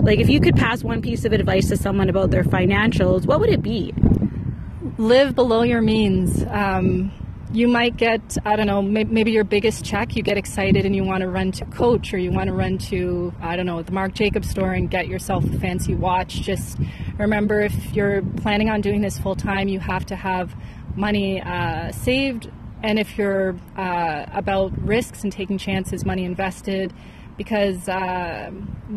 like 0.03 0.19
if 0.19 0.29
you 0.29 0.39
could 0.39 0.55
pass 0.55 0.83
one 0.83 1.01
piece 1.01 1.25
of 1.25 1.33
advice 1.33 1.69
to 1.69 1.77
someone 1.77 2.09
about 2.09 2.29
their 2.29 2.43
financials, 2.43 3.25
what 3.25 3.39
would 3.39 3.49
it 3.49 3.63
be? 3.63 3.91
Live 4.99 5.33
below 5.33 5.63
your 5.63 5.81
means. 5.81 6.45
Um, 6.49 7.11
you 7.53 7.67
might 7.67 7.95
get 7.97 8.37
i 8.45 8.55
don't 8.55 8.67
know 8.67 8.81
maybe 8.81 9.31
your 9.31 9.43
biggest 9.43 9.85
check 9.85 10.15
you 10.15 10.23
get 10.23 10.37
excited 10.37 10.85
and 10.85 10.95
you 10.95 11.03
want 11.03 11.21
to 11.21 11.27
run 11.27 11.51
to 11.51 11.63
coach 11.65 12.13
or 12.13 12.17
you 12.17 12.31
want 12.31 12.47
to 12.47 12.53
run 12.53 12.77
to 12.77 13.33
i 13.41 13.55
don't 13.55 13.67
know 13.67 13.81
the 13.81 13.91
marc 13.91 14.13
jacobs 14.13 14.49
store 14.49 14.73
and 14.73 14.89
get 14.89 15.07
yourself 15.07 15.43
a 15.45 15.59
fancy 15.59 15.95
watch. 15.95 16.41
Just 16.41 16.77
remember 17.17 17.61
if 17.61 17.93
you're 17.93 18.21
planning 18.21 18.69
on 18.69 18.81
doing 18.81 19.01
this 19.01 19.17
full 19.17 19.35
time 19.35 19.67
you 19.67 19.79
have 19.79 20.05
to 20.05 20.15
have 20.15 20.55
money 20.95 21.41
uh, 21.41 21.91
saved. 21.91 22.51
And 22.83 22.99
if 22.99 23.17
you're 23.17 23.55
uh, 23.77 24.25
about 24.33 24.77
risks 24.85 25.23
and 25.23 25.31
taking 25.31 25.57
chances 25.57 26.05
money 26.05 26.25
invested 26.25 26.93
because 27.37 27.89
uh, 27.89 28.51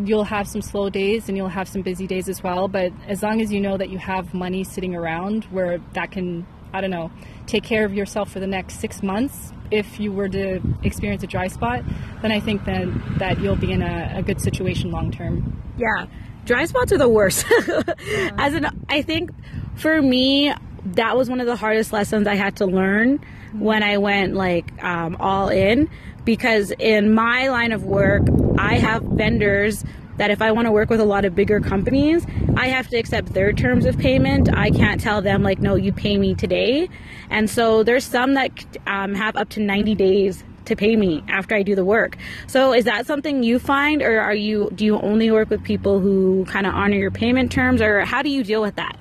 you'll 0.05 0.25
have 0.25 0.47
some 0.47 0.61
slow 0.61 0.91
days 0.91 1.29
and 1.29 1.37
you'll 1.37 1.49
have 1.49 1.69
some 1.69 1.83
busy 1.83 2.07
days 2.07 2.29
as 2.29 2.43
well. 2.43 2.69
But 2.69 2.93
as 3.07 3.23
long 3.23 3.41
as 3.41 3.53
you 3.53 3.61
know 3.61 3.77
that 3.79 3.89
you 3.89 3.99
have 3.99 4.35
money 4.35 4.65
sitting 4.65 4.95
around 4.95 5.45
where 5.45 5.79
that 5.95 6.11
can 6.11 6.47
I 6.77 6.81
don't 6.81 6.91
know, 6.91 7.11
take 7.47 7.65
care 7.65 7.85
of 7.85 7.95
yourself 7.95 8.31
for 8.31 8.41
the 8.41 8.47
next 8.47 8.81
six 8.81 9.03
months, 9.03 9.53
if 9.71 9.99
you 9.99 10.13
were 10.13 10.29
to 10.29 10.61
experience 10.83 11.23
a 11.23 11.27
dry 11.27 11.49
spot, 11.49 11.83
then 12.23 12.33
I 12.33 12.41
think 12.41 12.65
that 12.67 12.87
that 13.19 13.41
you'll 13.41 13.57
be 13.57 13.73
in 13.73 13.83
a, 13.83 14.15
a 14.17 14.23
good 14.23 14.41
situation 14.41 14.91
long 14.91 15.11
term. 15.11 15.61
Yeah, 15.77 16.07
dry 16.45 16.65
spots 16.67 16.93
are 16.93 16.99
the 16.99 17.09
worst. 17.09 17.45
yeah. 17.69 18.31
As 18.39 18.55
an, 18.55 18.67
I 18.89 19.03
think 19.03 19.31
for 19.77 20.01
me, 20.01 20.55
that 20.85 21.17
was 21.17 21.29
one 21.29 21.41
of 21.41 21.47
the 21.47 21.57
hardest 21.57 21.93
lessons 21.93 22.27
I 22.27 22.37
had 22.37 22.57
to 22.57 22.67
learn 22.67 23.21
when 23.59 23.83
I 23.83 23.99
went 23.99 24.35
like 24.35 24.83
um, 24.83 25.17
all 25.21 25.49
in 25.49 25.89
because 26.25 26.73
in 26.79 27.15
my 27.15 27.49
line 27.49 27.73
of 27.73 27.85
work, 27.85 28.23
I 28.59 28.79
have 28.79 29.03
vendors 29.03 29.85
that 30.17 30.31
if 30.31 30.41
I 30.41 30.53
want 30.53 30.67
to 30.67 30.73
work 30.73 30.91
with 30.91 31.01
a 31.01 31.05
lot 31.05 31.25
of 31.25 31.35
bigger 31.35 31.61
companies, 31.61 32.27
I 32.57 32.69
have 32.69 32.89
to 32.89 32.97
accept 32.97 33.33
their 33.35 33.53
terms 33.53 33.85
of 33.85 33.99
payment. 33.99 34.49
I 34.53 34.71
can't 34.71 35.01
tell 35.01 35.21
them, 35.23 35.43
like, 35.43 35.61
no, 35.61 35.75
you 35.75 35.93
pay 35.93 36.17
me 36.17 36.35
today. 36.35 36.89
And 37.31 37.49
so 37.51 37.83
there's 37.83 38.05
some 38.05 38.35
that 38.35 38.51
um, 38.87 39.15
have 39.15 39.37
up 39.37 39.51
to 39.51 39.61
90 39.61 39.95
days 39.95 40.43
to 40.65 40.75
pay 40.75 40.97
me 40.97 41.23
after 41.29 41.55
I 41.55 41.63
do 41.63 41.75
the 41.75 41.85
work. 41.85 42.17
So 42.47 42.73
is 42.73 42.85
that 42.87 43.07
something 43.07 43.43
you 43.43 43.59
find 43.59 44.03
or 44.03 44.21
are 44.21 44.35
you 44.35 44.71
do 44.75 44.85
you 44.85 44.99
only 45.01 45.31
work 45.31 45.49
with 45.49 45.63
people 45.63 46.01
who 46.01 46.45
kind 46.47 46.67
of 46.67 46.75
honor 46.75 46.97
your 46.97 47.13
payment 47.13 47.53
terms 47.53 47.81
or 47.81 48.05
how 48.05 48.23
do 48.23 48.31
you 48.31 48.43
deal 48.43 48.63
with 48.63 48.75
that? 48.75 48.99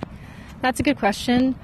That's 0.61 0.79
a 0.79 0.83
good 0.83 0.97
question. 0.97 1.55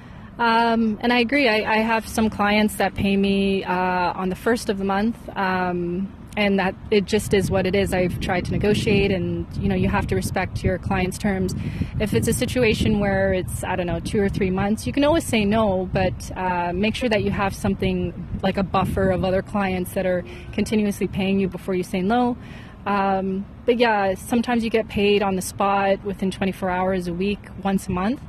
Um, 0.42 0.98
and 1.00 1.12
I 1.12 1.20
agree. 1.20 1.48
I, 1.48 1.74
I, 1.74 1.76
have 1.76 2.08
some 2.08 2.28
clients 2.28 2.74
that 2.74 2.96
pay 2.96 3.16
me 3.16 3.62
uh, 3.62 3.72
on 3.72 4.28
the 4.28 4.34
first 4.34 4.68
of 4.68 4.78
the 4.78 4.84
month. 4.84 5.16
Um, 5.36 6.12
and 6.36 6.58
that 6.58 6.74
it 6.90 7.04
just 7.04 7.32
is 7.32 7.48
what 7.48 7.64
it 7.64 7.76
is. 7.76 7.94
I've 7.94 8.18
tried 8.18 8.46
to 8.46 8.50
negotiate, 8.50 9.12
and 9.12 9.46
you 9.56 9.68
know, 9.68 9.76
you 9.76 9.88
have 9.88 10.08
to 10.08 10.16
respect 10.16 10.64
your 10.64 10.78
client's 10.78 11.16
terms. 11.16 11.54
If 12.00 12.12
it's 12.12 12.26
a 12.26 12.32
situation 12.32 12.98
where 12.98 13.32
it's 13.32 13.62
I 13.62 13.76
don't 13.76 13.86
know 13.86 14.00
two 14.00 14.20
or 14.20 14.28
three 14.28 14.50
months, 14.50 14.84
you 14.84 14.92
can 14.92 15.04
always 15.04 15.24
say 15.24 15.44
no, 15.44 15.88
but 15.92 16.36
uh, 16.36 16.72
make 16.74 16.96
sure 16.96 17.08
that 17.08 17.22
you 17.22 17.30
have 17.30 17.54
something 17.54 18.12
like 18.42 18.56
a 18.56 18.64
buffer 18.64 19.10
of 19.10 19.24
other 19.24 19.42
clients 19.42 19.92
that 19.92 20.06
are 20.06 20.24
continuously 20.52 21.06
paying 21.06 21.38
you 21.38 21.48
before 21.48 21.74
you 21.74 21.84
say 21.84 22.00
no. 22.00 22.36
Um, 22.84 23.46
but 23.64 23.78
yeah, 23.78 24.14
sometimes 24.14 24.64
you 24.64 24.70
get 24.70 24.88
paid 24.88 25.22
on 25.22 25.36
the 25.36 25.42
spot 25.42 26.02
within 26.02 26.32
24 26.32 26.68
hours 26.68 27.06
a 27.06 27.12
week, 27.12 27.38
once 27.62 27.86
a 27.86 27.92
month. 27.92 28.20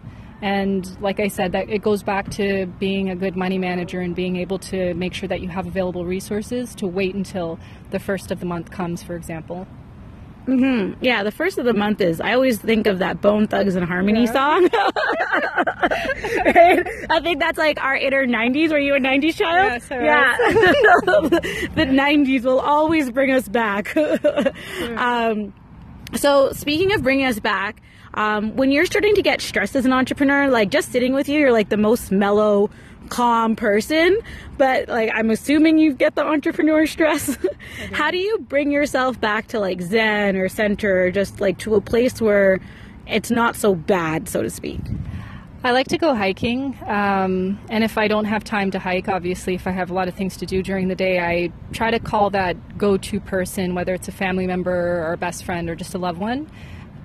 And 0.43 1.01
like 1.01 1.21
I 1.21 1.29
said, 1.29 1.53
that 1.53 1.69
it 1.69 1.81
goes 1.81 2.03
back 2.03 2.29
to 2.31 2.65
being 2.65 3.09
a 3.09 3.15
good 3.15 3.37
money 3.37 3.57
manager 3.57 4.01
and 4.01 4.13
being 4.13 4.35
able 4.35 4.59
to 4.59 4.93
make 4.93 5.13
sure 5.13 5.29
that 5.29 5.39
you 5.39 5.47
have 5.47 5.67
available 5.67 6.03
resources 6.03 6.75
to 6.75 6.85
wait 6.85 7.15
until 7.15 7.57
the 7.91 7.99
first 7.99 8.29
of 8.29 8.41
the 8.41 8.45
month 8.45 8.69
comes, 8.69 9.01
for 9.01 9.15
example. 9.15 9.65
Mm-hmm. 10.45 11.01
Yeah, 11.01 11.23
the 11.23 11.31
first 11.31 11.57
of 11.59 11.63
the 11.63 11.73
month 11.73 12.01
is. 12.01 12.19
I 12.19 12.33
always 12.33 12.59
think 12.59 12.87
of 12.87 12.99
that 12.99 13.21
Bone 13.21 13.47
Thugs 13.47 13.75
and 13.75 13.85
Harmony 13.85 14.25
yeah. 14.25 14.33
song. 14.33 14.63
right? 16.45 16.85
I 17.09 17.21
think 17.21 17.39
that's 17.39 17.57
like 17.57 17.81
our 17.81 17.95
inner 17.95 18.25
'90s. 18.25 18.71
Were 18.71 18.79
you 18.79 18.95
a 18.95 18.99
'90s 18.99 19.35
child? 19.35 19.81
Yes, 19.81 19.87
yeah, 19.89 20.35
the 21.75 21.85
'90s 21.85 22.43
will 22.43 22.59
always 22.59 23.09
bring 23.11 23.31
us 23.31 23.47
back. 23.47 23.95
um, 24.97 25.53
so, 26.15 26.51
speaking 26.51 26.93
of 26.93 27.01
bringing 27.01 27.25
us 27.25 27.39
back, 27.39 27.81
um, 28.13 28.55
when 28.55 28.71
you're 28.71 28.85
starting 28.85 29.15
to 29.15 29.21
get 29.21 29.41
stressed 29.41 29.75
as 29.75 29.85
an 29.85 29.93
entrepreneur, 29.93 30.49
like 30.49 30.69
just 30.69 30.91
sitting 30.91 31.13
with 31.13 31.27
you, 31.27 31.39
you're 31.39 31.51
like 31.51 31.69
the 31.69 31.77
most 31.77 32.11
mellow, 32.11 32.69
calm 33.09 33.55
person. 33.55 34.19
But 34.57 34.87
like, 34.87 35.09
I'm 35.13 35.29
assuming 35.29 35.77
you 35.77 35.93
get 35.93 36.15
the 36.15 36.23
entrepreneur 36.23 36.85
stress. 36.85 37.37
How 37.91 38.11
do 38.11 38.17
you 38.17 38.39
bring 38.39 38.71
yourself 38.71 39.19
back 39.19 39.47
to 39.47 39.59
like 39.59 39.81
Zen 39.81 40.35
or 40.35 40.47
center, 40.49 41.05
or 41.05 41.11
just 41.11 41.41
like 41.41 41.57
to 41.59 41.75
a 41.75 41.81
place 41.81 42.21
where 42.21 42.59
it's 43.07 43.31
not 43.31 43.55
so 43.55 43.75
bad, 43.75 44.29
so 44.29 44.41
to 44.41 44.49
speak? 44.49 44.81
I 45.65 45.71
like 45.71 45.87
to 45.87 45.97
go 45.97 46.13
hiking, 46.13 46.77
um, 46.87 47.57
and 47.69 47.85
if 47.85 47.97
I 47.97 48.09
don't 48.09 48.25
have 48.25 48.43
time 48.43 48.69
to 48.71 48.79
hike, 48.79 49.07
obviously, 49.07 49.55
if 49.55 49.65
I 49.65 49.71
have 49.71 49.89
a 49.89 49.93
lot 49.93 50.09
of 50.09 50.13
things 50.13 50.35
to 50.37 50.45
do 50.45 50.61
during 50.61 50.89
the 50.89 50.95
day, 50.95 51.21
I 51.21 51.53
try 51.71 51.89
to 51.89 51.99
call 51.99 52.29
that 52.31 52.77
go 52.77 52.97
to 52.97 53.19
person, 53.21 53.73
whether 53.73 53.93
it's 53.93 54.09
a 54.09 54.11
family 54.11 54.45
member 54.45 55.01
or 55.05 55.13
a 55.13 55.17
best 55.17 55.45
friend 55.45 55.69
or 55.69 55.75
just 55.75 55.95
a 55.95 55.97
loved 55.97 56.19
one, 56.19 56.49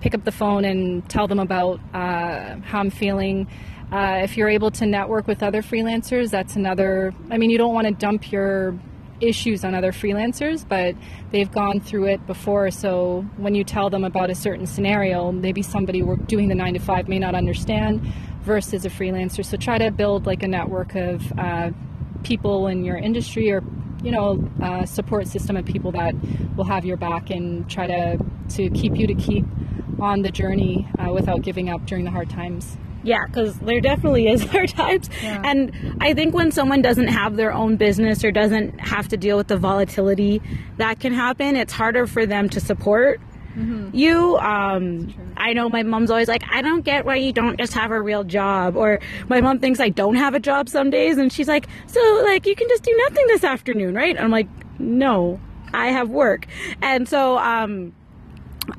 pick 0.00 0.14
up 0.14 0.24
the 0.24 0.32
phone 0.32 0.64
and 0.64 1.08
tell 1.08 1.26
them 1.26 1.38
about 1.38 1.80
uh, 1.94 2.56
how 2.60 2.80
I'm 2.80 2.90
feeling. 2.90 3.48
Uh, 3.90 4.20
if 4.22 4.36
you're 4.36 4.48
able 4.48 4.70
to 4.70 4.86
network 4.86 5.26
with 5.26 5.42
other 5.42 5.62
freelancers, 5.62 6.30
that's 6.30 6.56
another. 6.56 7.14
I 7.30 7.38
mean, 7.38 7.50
you 7.50 7.58
don't 7.58 7.74
want 7.74 7.86
to 7.86 7.94
dump 7.94 8.30
your 8.30 8.78
issues 9.20 9.64
on 9.64 9.74
other 9.74 9.92
freelancers, 9.92 10.66
but 10.68 10.94
they've 11.32 11.50
gone 11.50 11.80
through 11.80 12.06
it 12.06 12.26
before. 12.26 12.70
So 12.70 13.26
when 13.36 13.54
you 13.54 13.64
tell 13.64 13.90
them 13.90 14.04
about 14.04 14.30
a 14.30 14.34
certain 14.34 14.66
scenario, 14.66 15.32
maybe 15.32 15.62
somebody 15.62 16.02
doing 16.26 16.48
the 16.48 16.54
nine 16.54 16.74
to 16.74 16.80
five 16.80 17.08
may 17.08 17.18
not 17.18 17.34
understand 17.34 18.00
versus 18.42 18.84
a 18.84 18.90
freelancer. 18.90 19.44
So 19.44 19.56
try 19.56 19.78
to 19.78 19.90
build 19.90 20.26
like 20.26 20.42
a 20.42 20.48
network 20.48 20.94
of 20.94 21.32
uh, 21.38 21.70
people 22.22 22.66
in 22.66 22.84
your 22.84 22.96
industry 22.96 23.50
or 23.50 23.62
you 24.02 24.12
know 24.12 24.48
a 24.62 24.86
support 24.86 25.26
system 25.26 25.56
of 25.56 25.64
people 25.64 25.90
that 25.92 26.14
will 26.56 26.64
have 26.64 26.84
your 26.84 26.96
back 26.96 27.30
and 27.30 27.68
try 27.68 27.86
to 27.86 28.18
to 28.48 28.70
keep 28.70 28.96
you 28.96 29.06
to 29.06 29.14
keep 29.14 29.44
on 30.00 30.22
the 30.22 30.30
journey 30.30 30.86
uh, 30.98 31.12
without 31.12 31.42
giving 31.42 31.68
up 31.68 31.84
during 31.86 32.04
the 32.04 32.10
hard 32.10 32.30
times. 32.30 32.76
Yeah, 33.02 33.24
because 33.26 33.58
there 33.60 33.80
definitely 33.80 34.28
is 34.28 34.42
hard 34.50 34.70
times. 34.70 35.08
Yeah. 35.22 35.42
And 35.44 35.98
I 36.00 36.14
think 36.14 36.34
when 36.34 36.50
someone 36.50 36.82
doesn't 36.82 37.08
have 37.08 37.36
their 37.36 37.52
own 37.52 37.76
business 37.76 38.24
or 38.24 38.32
doesn't 38.32 38.80
have 38.80 39.08
to 39.08 39.16
deal 39.16 39.36
with 39.36 39.48
the 39.48 39.56
volatility 39.56 40.42
that 40.76 41.00
can 41.00 41.12
happen, 41.12 41.56
it's 41.56 41.72
harder 41.72 42.06
for 42.06 42.26
them 42.26 42.48
to 42.50 42.60
support 42.60 43.20
mm-hmm. 43.56 43.94
you. 43.94 44.36
Um, 44.38 45.14
I 45.36 45.52
know 45.52 45.68
my 45.68 45.82
mom's 45.82 46.10
always 46.10 46.28
like, 46.28 46.42
I 46.50 46.62
don't 46.62 46.82
get 46.82 47.04
why 47.04 47.16
you 47.16 47.32
don't 47.32 47.58
just 47.58 47.72
have 47.74 47.90
a 47.90 48.00
real 48.00 48.24
job. 48.24 48.76
Or 48.76 49.00
my 49.28 49.40
mom 49.40 49.58
thinks 49.58 49.80
I 49.80 49.88
don't 49.88 50.16
have 50.16 50.34
a 50.34 50.40
job 50.40 50.68
some 50.68 50.90
days. 50.90 51.18
And 51.18 51.32
she's 51.32 51.48
like, 51.48 51.68
so, 51.86 52.00
like, 52.24 52.46
you 52.46 52.54
can 52.54 52.68
just 52.68 52.82
do 52.82 52.94
nothing 53.08 53.26
this 53.28 53.44
afternoon, 53.44 53.94
right? 53.94 54.20
I'm 54.20 54.30
like, 54.30 54.48
no, 54.78 55.40
I 55.72 55.88
have 55.88 56.08
work. 56.08 56.46
And 56.82 57.08
so, 57.08 57.38
um, 57.38 57.92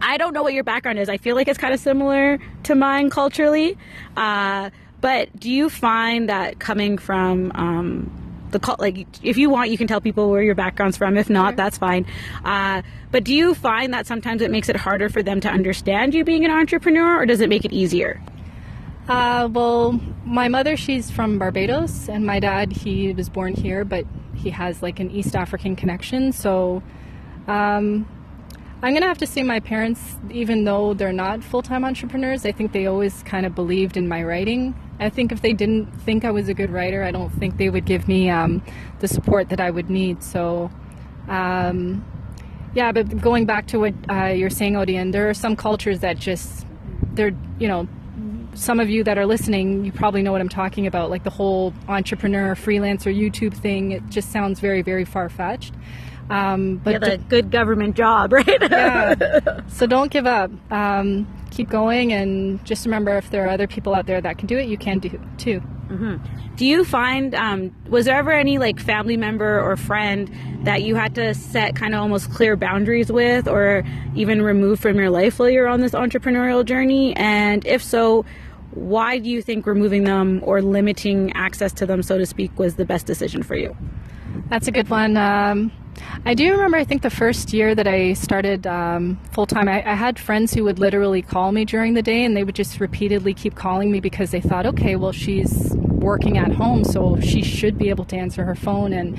I 0.02 0.18
don't 0.18 0.34
know 0.34 0.44
what 0.44 0.54
your 0.54 0.64
background 0.64 1.00
is. 1.00 1.10
I 1.10 1.18
feel 1.18 1.36
like 1.36 1.48
it's 1.48 1.58
kind 1.58 1.74
of 1.74 1.80
similar 1.80 2.40
to 2.64 2.76
mine 2.76 3.10
culturally. 3.10 3.78
Uh, 4.16 4.70
but 5.02 5.38
do 5.40 5.50
you 5.50 5.70
find 5.70 6.30
that 6.30 6.60
coming 6.60 6.98
from 6.98 7.52
um, 7.56 8.30
the 8.52 8.76
like, 8.80 9.08
if 9.24 9.38
you 9.38 9.50
want, 9.50 9.70
you 9.70 9.78
can 9.78 9.88
tell 9.88 10.02
people 10.02 10.30
where 10.30 10.42
your 10.42 10.56
background's 10.56 10.98
from. 10.98 11.18
If 11.18 11.30
not, 11.30 11.52
sure. 11.52 11.56
that's 11.58 11.78
fine. 11.78 12.06
Uh, 12.44 12.82
but 13.12 13.24
do 13.24 13.34
you 13.34 13.54
find 13.54 13.94
that 13.94 14.08
sometimes 14.08 14.42
it 14.42 14.52
makes 14.52 14.70
it 14.70 14.76
harder 14.76 15.10
for 15.10 15.24
them 15.24 15.40
to 15.42 15.50
understand 15.50 16.14
you 16.14 16.24
being 16.24 16.46
an 16.46 16.52
entrepreneur, 16.52 17.22
or 17.22 17.26
does 17.26 17.42
it 17.42 17.50
make 17.50 17.66
it 17.66 17.74
easier? 17.74 18.22
Uh, 19.08 19.50
well, 19.52 20.00
my 20.26 20.48
mother, 20.48 20.78
she's 20.78 21.10
from 21.10 21.40
Barbados, 21.40 22.10
and 22.10 22.26
my 22.26 22.40
dad, 22.40 22.72
he 22.72 23.14
was 23.14 23.30
born 23.30 23.56
here, 23.56 23.84
but 23.84 24.06
he 24.36 24.52
has 24.52 24.84
like 24.84 25.00
an 25.00 25.10
East 25.10 25.36
African 25.36 25.76
connection. 25.76 26.32
So, 26.32 26.84
um, 27.48 28.08
I'm 28.82 28.94
going 28.94 29.02
to 29.02 29.10
have 29.10 29.18
to 29.18 29.28
say 29.28 29.44
my 29.44 29.60
parents, 29.60 30.00
even 30.32 30.64
though 30.64 30.94
they're 30.94 31.12
not 31.12 31.44
full 31.44 31.62
time 31.62 31.84
entrepreneurs, 31.84 32.46
I 32.46 32.54
think 32.54 32.72
they 32.72 32.86
always 32.86 33.24
kind 33.24 33.46
of 33.46 33.54
believed 33.54 33.98
in 33.98 34.08
my 34.08 34.24
writing. 34.24 34.74
I 35.02 35.10
think 35.10 35.34
if 35.34 35.42
they 35.42 35.52
didn't 35.52 35.88
think 36.02 36.24
I 36.24 36.32
was 36.32 36.48
a 36.48 36.54
good 36.54 36.70
writer, 36.70 37.04
I 37.04 37.12
don't 37.12 37.30
think 37.30 37.58
they 37.58 37.70
would 37.70 37.84
give 37.84 38.08
me 38.08 38.30
um, 38.30 38.64
the 39.00 39.08
support 39.10 39.50
that 39.50 39.60
I 39.60 39.70
would 39.70 39.90
need. 39.90 40.24
So, 40.24 40.72
um, 41.28 42.06
yeah, 42.74 42.94
but 42.94 43.20
going 43.20 43.46
back 43.46 43.68
to 43.68 43.80
what 43.80 43.94
uh, 44.10 44.28
you're 44.28 44.50
saying, 44.50 44.76
Odian, 44.76 45.12
there 45.12 45.30
are 45.30 45.34
some 45.34 45.58
cultures 45.58 46.00
that 46.00 46.18
just, 46.18 46.66
they're, 47.14 47.36
you 47.60 47.68
know, 47.68 47.86
some 48.54 48.80
of 48.80 48.90
you 48.90 49.04
that 49.04 49.18
are 49.18 49.26
listening, 49.26 49.84
you 49.84 49.92
probably 49.92 50.22
know 50.22 50.32
what 50.32 50.40
I'm 50.40 50.50
talking 50.50 50.88
about, 50.88 51.10
like 51.10 51.24
the 51.24 51.30
whole 51.30 51.74
entrepreneur, 51.90 52.56
freelancer, 52.56 53.14
YouTube 53.14 53.54
thing. 53.54 53.92
It 53.92 54.08
just 54.10 54.32
sounds 54.32 54.62
very, 54.62 54.82
very 54.82 55.04
far 55.06 55.28
fetched. 55.28 55.74
Um, 56.30 56.78
but 56.78 56.94
yeah, 56.94 57.00
the 57.00 57.18
good 57.18 57.52
government 57.52 57.96
job, 57.96 58.32
right? 58.34 58.62
yeah. 58.62 59.62
So 59.68 59.88
don't 59.88 60.12
give 60.12 60.28
up. 60.28 60.52
Um, 60.72 61.28
keep 61.52 61.70
going, 61.70 62.14
and 62.14 62.64
just 62.66 62.86
remember, 62.86 63.18
if 63.18 63.30
there 63.32 63.46
are 63.46 63.50
other 63.50 63.68
people 63.68 63.96
out 63.96 64.06
there 64.06 64.22
that 64.22 64.38
can 64.38 64.48
do 64.48 64.58
it, 64.58 64.68
you 64.68 64.78
can 64.78 65.00
do 65.00 65.10
it 65.10 65.22
too. 65.40 65.62
Mm-hmm. 65.90 66.56
Do 66.56 66.66
you 66.66 66.84
find 66.86 67.34
um, 67.34 67.76
was 67.90 68.06
there 68.06 68.16
ever 68.16 68.32
any 68.32 68.58
like 68.60 68.80
family 68.80 69.18
member 69.18 69.60
or 69.60 69.76
friend 69.76 70.30
that 70.66 70.84
you 70.84 70.94
had 70.96 71.16
to 71.16 71.34
set 71.34 71.76
kind 71.76 71.96
of 71.96 72.02
almost 72.02 72.32
clear 72.32 72.56
boundaries 72.56 73.12
with, 73.12 73.48
or 73.48 73.84
even 74.16 74.42
remove 74.42 74.80
from 74.80 74.98
your 74.98 75.10
life 75.10 75.40
while 75.40 75.50
you're 75.50 75.68
on 75.68 75.82
this 75.82 75.94
entrepreneurial 75.94 76.64
journey? 76.64 77.16
And 77.16 77.66
if 77.66 77.82
so, 77.82 78.24
why 78.72 79.18
do 79.18 79.30
you 79.30 79.42
think 79.42 79.66
removing 79.66 80.04
them 80.04 80.42
or 80.44 80.62
limiting 80.62 81.34
access 81.34 81.74
to 81.74 81.86
them, 81.86 82.04
so 82.04 82.18
to 82.18 82.26
speak, 82.26 82.58
was 82.60 82.76
the 82.76 82.86
best 82.86 83.06
decision 83.08 83.42
for 83.42 83.56
you? 83.56 83.76
That's 84.50 84.68
a 84.68 84.72
good 84.72 84.90
one. 84.90 85.18
Um, 85.18 85.72
I 86.26 86.34
do 86.34 86.52
remember, 86.52 86.78
I 86.78 86.84
think 86.84 87.02
the 87.02 87.10
first 87.10 87.54
year 87.54 87.74
that 87.76 87.88
I 87.88 88.14
started 88.14 88.68
um, 88.68 89.20
full 89.32 89.46
time, 89.46 89.68
I, 89.68 89.80
I, 89.90 89.96
had 89.96 90.20
friends 90.20 90.54
who 90.54 90.64
would 90.66 90.80
literally 90.80 91.22
call 91.22 91.52
me 91.52 91.66
during 91.66 91.94
the 91.94 92.02
day 92.02 92.24
and 92.24 92.36
they 92.36 92.44
would 92.44 92.56
just 92.56 92.80
repeatedly 92.80 93.34
keep 93.34 93.56
calling 93.56 93.92
me 93.92 94.00
because 94.00 94.32
they 94.32 94.42
thought, 94.42 94.66
okay, 94.66 94.96
well, 94.96 95.12
she's 95.12 95.74
working 95.76 96.38
at 96.38 96.52
home, 96.52 96.84
so 96.84 97.20
she 97.20 97.42
should 97.42 97.78
be 97.78 97.90
able 97.90 98.06
to 98.06 98.16
answer 98.16 98.44
her 98.44 98.56
phone. 98.56 98.94
And 98.94 99.18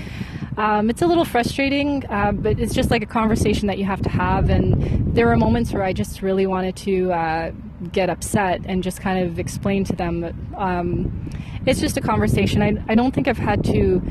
um, 0.57 0.91
it's 0.91 1.03
a 1.03 1.07
little 1.07 1.25
frustrating, 1.25 2.05
uh, 2.07 2.33
but 2.33 2.59
it's 2.59 2.75
just 2.75 2.91
like 2.91 3.03
a 3.03 3.07
conversation 3.07 3.67
that 3.69 3.79
you 3.79 3.85
have 3.85 4.03
to 4.03 4.11
have. 4.11 4.51
And 4.51 5.15
there 5.15 5.27
were 5.27 5.37
moments 5.37 5.73
where 5.73 5.83
I 5.83 5.93
just 5.93 6.23
really 6.23 6.47
wanted 6.47 6.77
to 6.77 7.13
uh, 7.13 7.53
get 7.93 8.11
upset 8.11 8.61
and 8.65 8.83
just 8.83 9.01
kind 9.01 9.27
of 9.27 9.39
explain 9.39 9.85
to 9.85 9.93
them 9.95 10.21
that 10.21 10.35
um, 10.57 11.31
it's 11.67 11.81
just 11.81 11.97
a 11.97 12.01
conversation. 12.01 12.63
I, 12.63 12.77
I 12.89 12.95
don't 12.95 13.15
think 13.15 13.29
I've 13.29 13.39
had 13.39 13.65
to 13.65 14.03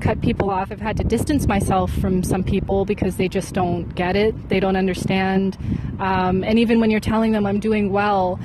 cut 0.00 0.20
people 0.20 0.50
off. 0.50 0.70
I've 0.70 0.80
had 0.80 0.96
to 0.98 1.04
distance 1.04 1.46
myself 1.46 1.92
from 1.92 2.22
some 2.22 2.42
people 2.42 2.84
because 2.84 3.16
they 3.16 3.28
just 3.28 3.54
don't 3.54 3.94
get 3.94 4.16
it. 4.16 4.48
They 4.48 4.60
don't 4.60 4.76
understand. 4.76 5.56
Um, 5.98 6.44
and 6.44 6.58
even 6.58 6.80
when 6.80 6.90
you're 6.90 7.00
telling 7.00 7.32
them 7.32 7.46
I'm 7.46 7.60
doing 7.60 7.92
well, 7.92 8.38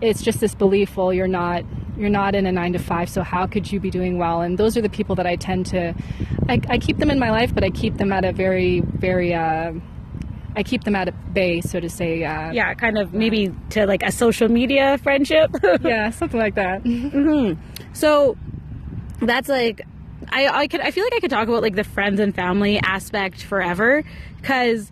it's 0.00 0.22
just 0.22 0.40
this 0.40 0.54
belief, 0.54 0.96
well, 0.96 1.12
you're 1.12 1.28
not 1.28 1.64
you're 1.96 2.10
not 2.10 2.34
in 2.34 2.46
a 2.46 2.52
nine 2.52 2.72
to 2.72 2.78
five, 2.78 3.08
so 3.08 3.22
how 3.22 3.46
could 3.46 3.70
you 3.70 3.78
be 3.78 3.90
doing 3.90 4.18
well? 4.18 4.40
And 4.40 4.58
those 4.58 4.76
are 4.76 4.80
the 4.80 4.88
people 4.88 5.14
that 5.16 5.26
I 5.26 5.36
tend 5.36 5.66
to, 5.66 5.94
I, 6.48 6.60
I 6.68 6.78
keep 6.78 6.98
them 6.98 7.10
in 7.10 7.20
my 7.20 7.30
life, 7.30 7.54
but 7.54 7.62
I 7.62 7.70
keep 7.70 7.98
them 7.98 8.12
at 8.12 8.24
a 8.24 8.32
very, 8.32 8.80
very, 8.80 9.32
uh, 9.32 9.72
I 10.56 10.62
keep 10.62 10.84
them 10.84 10.96
at 10.96 11.08
a 11.08 11.12
bay, 11.12 11.60
so 11.60 11.80
to 11.80 11.88
say. 11.88 12.24
Uh, 12.24 12.52
yeah, 12.52 12.74
kind 12.74 12.98
of 12.98 13.12
maybe 13.12 13.52
to 13.70 13.86
like 13.86 14.02
a 14.02 14.12
social 14.12 14.48
media 14.48 14.98
friendship. 14.98 15.50
yeah, 15.82 16.10
something 16.10 16.38
like 16.38 16.54
that. 16.56 16.82
Mm-hmm. 16.84 17.60
So 17.92 18.36
that's 19.20 19.48
like 19.48 19.82
I, 20.30 20.48
I 20.48 20.66
could 20.68 20.80
I 20.80 20.90
feel 20.90 21.04
like 21.04 21.14
I 21.14 21.20
could 21.20 21.30
talk 21.30 21.48
about 21.48 21.62
like 21.62 21.74
the 21.74 21.84
friends 21.84 22.20
and 22.20 22.34
family 22.34 22.78
aspect 22.78 23.42
forever 23.42 24.02
because 24.36 24.90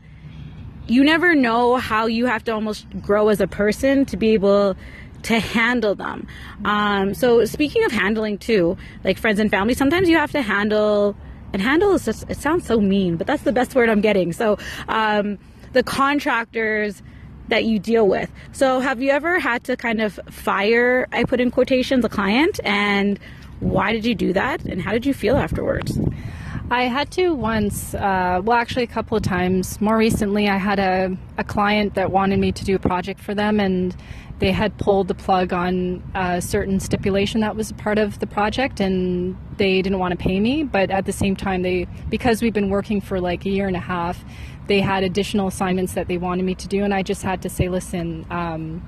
you 0.86 1.04
never 1.04 1.34
know 1.34 1.76
how 1.76 2.06
you 2.06 2.26
have 2.26 2.44
to 2.44 2.52
almost 2.52 2.86
grow 3.00 3.28
as 3.28 3.40
a 3.40 3.46
person 3.46 4.04
to 4.06 4.16
be 4.16 4.30
able 4.30 4.76
to 5.22 5.38
handle 5.38 5.94
them. 5.94 6.26
Um, 6.64 7.14
so 7.14 7.44
speaking 7.44 7.84
of 7.84 7.92
handling 7.92 8.38
too, 8.38 8.76
like 9.04 9.18
friends 9.18 9.38
and 9.38 9.50
family, 9.50 9.74
sometimes 9.74 10.08
you 10.08 10.16
have 10.16 10.32
to 10.32 10.42
handle 10.42 11.16
and 11.52 11.62
handle 11.62 11.94
is 11.94 12.04
just 12.04 12.28
it 12.28 12.36
sounds 12.38 12.66
so 12.66 12.80
mean, 12.80 13.16
but 13.16 13.26
that's 13.26 13.42
the 13.42 13.52
best 13.52 13.74
word 13.74 13.88
I'm 13.88 14.00
getting. 14.00 14.32
So 14.32 14.58
um, 14.88 15.38
the 15.72 15.82
contractors 15.82 17.02
that 17.48 17.64
you 17.64 17.78
deal 17.78 18.08
with. 18.08 18.30
So 18.52 18.80
have 18.80 19.02
you 19.02 19.10
ever 19.10 19.38
had 19.38 19.64
to 19.64 19.76
kind 19.76 20.00
of 20.00 20.18
fire 20.30 21.06
I 21.12 21.24
put 21.24 21.40
in 21.40 21.50
quotations 21.50 22.04
a 22.04 22.08
client 22.08 22.60
and 22.64 23.18
why 23.62 23.92
did 23.92 24.04
you 24.04 24.14
do 24.14 24.32
that, 24.32 24.64
and 24.64 24.82
how 24.82 24.92
did 24.92 25.06
you 25.06 25.14
feel 25.14 25.36
afterwards? 25.36 25.98
I 26.70 26.84
had 26.84 27.10
to 27.12 27.34
once, 27.34 27.94
uh, 27.94 28.40
well, 28.42 28.56
actually, 28.56 28.84
a 28.84 28.88
couple 28.88 29.16
of 29.16 29.22
times. 29.22 29.80
More 29.80 29.96
recently, 29.96 30.48
I 30.48 30.56
had 30.56 30.78
a, 30.78 31.16
a 31.38 31.44
client 31.44 31.94
that 31.94 32.10
wanted 32.10 32.38
me 32.38 32.50
to 32.52 32.64
do 32.64 32.74
a 32.74 32.78
project 32.78 33.20
for 33.20 33.34
them, 33.34 33.60
and 33.60 33.94
they 34.38 34.50
had 34.50 34.76
pulled 34.78 35.08
the 35.08 35.14
plug 35.14 35.52
on 35.52 36.02
a 36.14 36.40
certain 36.40 36.80
stipulation 36.80 37.42
that 37.42 37.54
was 37.54 37.72
part 37.72 37.98
of 37.98 38.18
the 38.18 38.26
project, 38.26 38.80
and 38.80 39.36
they 39.58 39.80
didn't 39.82 39.98
want 39.98 40.12
to 40.12 40.18
pay 40.18 40.40
me. 40.40 40.64
But 40.64 40.90
at 40.90 41.04
the 41.04 41.12
same 41.12 41.36
time, 41.36 41.62
they 41.62 41.86
because 42.08 42.42
we've 42.42 42.54
been 42.54 42.70
working 42.70 43.00
for 43.00 43.20
like 43.20 43.44
a 43.46 43.50
year 43.50 43.68
and 43.68 43.76
a 43.76 43.80
half, 43.80 44.24
they 44.66 44.80
had 44.80 45.04
additional 45.04 45.46
assignments 45.46 45.92
that 45.92 46.08
they 46.08 46.18
wanted 46.18 46.44
me 46.44 46.54
to 46.56 46.68
do, 46.68 46.82
and 46.82 46.92
I 46.92 47.02
just 47.02 47.22
had 47.22 47.42
to 47.42 47.48
say, 47.48 47.68
listen. 47.68 48.26
Um, 48.30 48.82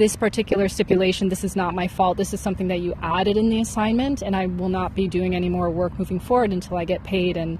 this 0.00 0.16
particular 0.16 0.66
stipulation, 0.66 1.28
this 1.28 1.44
is 1.44 1.54
not 1.54 1.74
my 1.74 1.86
fault. 1.86 2.16
This 2.16 2.32
is 2.32 2.40
something 2.40 2.68
that 2.68 2.80
you 2.80 2.94
added 3.02 3.36
in 3.36 3.50
the 3.50 3.60
assignment, 3.60 4.22
and 4.22 4.34
I 4.34 4.46
will 4.46 4.70
not 4.70 4.94
be 4.94 5.06
doing 5.06 5.36
any 5.36 5.50
more 5.50 5.68
work 5.68 5.98
moving 5.98 6.18
forward 6.18 6.54
until 6.54 6.78
I 6.78 6.86
get 6.86 7.04
paid. 7.04 7.36
And 7.36 7.58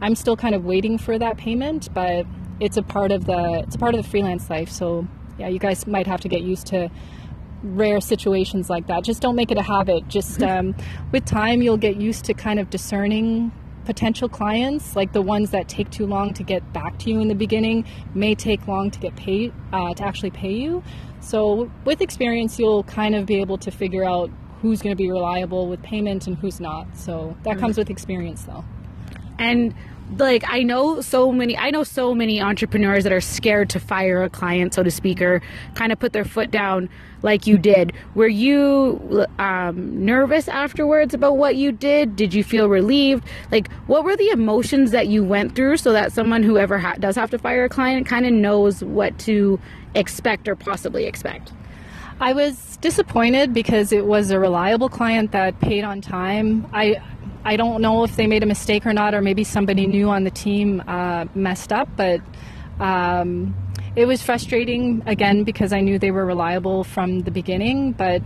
I'm 0.00 0.14
still 0.14 0.36
kind 0.36 0.54
of 0.54 0.64
waiting 0.64 0.98
for 0.98 1.18
that 1.18 1.36
payment, 1.36 1.92
but 1.92 2.26
it's 2.60 2.76
a 2.76 2.82
part 2.82 3.10
of 3.10 3.24
the 3.24 3.64
it's 3.66 3.74
a 3.74 3.78
part 3.78 3.96
of 3.96 4.04
the 4.04 4.08
freelance 4.08 4.48
life. 4.48 4.70
So 4.70 5.08
yeah, 5.36 5.48
you 5.48 5.58
guys 5.58 5.84
might 5.84 6.06
have 6.06 6.20
to 6.20 6.28
get 6.28 6.42
used 6.42 6.68
to 6.68 6.90
rare 7.64 8.00
situations 8.00 8.70
like 8.70 8.86
that. 8.86 9.02
Just 9.02 9.20
don't 9.20 9.34
make 9.34 9.50
it 9.50 9.58
a 9.58 9.62
habit. 9.62 10.06
Just 10.06 10.40
um, 10.50 10.76
with 11.10 11.24
time, 11.24 11.60
you'll 11.60 11.76
get 11.76 11.96
used 11.96 12.24
to 12.26 12.34
kind 12.34 12.60
of 12.60 12.70
discerning 12.70 13.50
potential 13.84 14.28
clients, 14.28 14.96
like 14.96 15.12
the 15.12 15.22
ones 15.22 15.50
that 15.50 15.68
take 15.68 15.90
too 15.90 16.06
long 16.06 16.34
to 16.34 16.42
get 16.42 16.72
back 16.72 16.98
to 17.00 17.10
you 17.10 17.20
in 17.20 17.28
the 17.28 17.34
beginning, 17.34 17.84
may 18.14 18.34
take 18.34 18.66
long 18.68 18.90
to 18.90 18.98
get 18.98 19.16
paid 19.16 19.52
uh, 19.72 19.94
to 19.94 20.04
actually 20.04 20.30
pay 20.30 20.52
you. 20.52 20.82
So 21.20 21.70
with 21.84 22.00
experience, 22.00 22.58
you'll 22.58 22.84
kind 22.84 23.14
of 23.14 23.26
be 23.26 23.40
able 23.40 23.58
to 23.58 23.70
figure 23.70 24.04
out 24.04 24.30
who's 24.62 24.82
going 24.82 24.92
to 24.92 24.96
be 24.96 25.10
reliable 25.10 25.66
with 25.68 25.82
payment 25.82 26.26
and 26.26 26.36
who's 26.36 26.60
not. 26.60 26.86
So 26.96 27.36
that 27.42 27.52
mm-hmm. 27.52 27.60
comes 27.60 27.78
with 27.78 27.90
experience, 27.90 28.44
though. 28.44 28.64
And 29.38 29.74
like 30.16 30.44
I 30.46 30.62
know 30.62 31.00
so 31.00 31.32
many 31.32 31.56
I 31.56 31.70
know 31.70 31.84
so 31.84 32.14
many 32.14 32.40
entrepreneurs 32.40 33.04
that 33.04 33.12
are 33.12 33.20
scared 33.20 33.70
to 33.70 33.80
fire 33.80 34.22
a 34.22 34.30
client 34.30 34.74
so 34.74 34.82
to 34.82 34.90
speak 34.90 35.20
or 35.22 35.40
kind 35.74 35.92
of 35.92 35.98
put 35.98 36.12
their 36.12 36.24
foot 36.24 36.50
down 36.50 36.88
like 37.22 37.46
you 37.46 37.58
did 37.58 37.92
were 38.14 38.28
you 38.28 39.26
um, 39.38 40.04
nervous 40.04 40.48
afterwards 40.48 41.14
about 41.14 41.36
what 41.36 41.56
you 41.56 41.70
did 41.70 42.16
did 42.16 42.34
you 42.34 42.42
feel 42.42 42.68
relieved 42.68 43.24
like 43.52 43.70
what 43.86 44.04
were 44.04 44.16
the 44.16 44.30
emotions 44.30 44.90
that 44.90 45.08
you 45.08 45.22
went 45.22 45.54
through 45.54 45.76
so 45.76 45.92
that 45.92 46.12
someone 46.12 46.42
who 46.42 46.58
ever 46.58 46.78
ha- 46.78 46.96
does 46.98 47.16
have 47.16 47.30
to 47.30 47.38
fire 47.38 47.64
a 47.64 47.68
client 47.68 48.06
kind 48.06 48.26
of 48.26 48.32
knows 48.32 48.82
what 48.82 49.18
to 49.18 49.60
expect 49.94 50.48
or 50.48 50.56
possibly 50.56 51.06
expect? 51.06 51.52
I 52.20 52.32
was 52.32 52.76
disappointed 52.78 53.54
because 53.54 53.92
it 53.92 54.06
was 54.06 54.30
a 54.30 54.38
reliable 54.38 54.88
client 54.88 55.32
that 55.32 55.58
paid 55.60 55.84
on 55.84 56.00
time. 56.00 56.66
I 56.72 57.00
I 57.44 57.56
don't 57.56 57.80
know 57.80 58.04
if 58.04 58.16
they 58.16 58.26
made 58.26 58.42
a 58.42 58.46
mistake 58.46 58.86
or 58.86 58.92
not, 58.92 59.14
or 59.14 59.22
maybe 59.22 59.44
somebody 59.44 59.86
new 59.86 60.08
on 60.10 60.24
the 60.24 60.30
team 60.30 60.82
uh, 60.86 61.24
messed 61.34 61.72
up, 61.72 61.88
but 61.96 62.20
um, 62.78 63.54
it 63.96 64.06
was 64.06 64.22
frustrating 64.22 65.02
again 65.06 65.44
because 65.44 65.72
I 65.72 65.80
knew 65.80 65.98
they 65.98 66.10
were 66.10 66.26
reliable 66.26 66.84
from 66.84 67.20
the 67.20 67.30
beginning. 67.30 67.92
But 67.92 68.22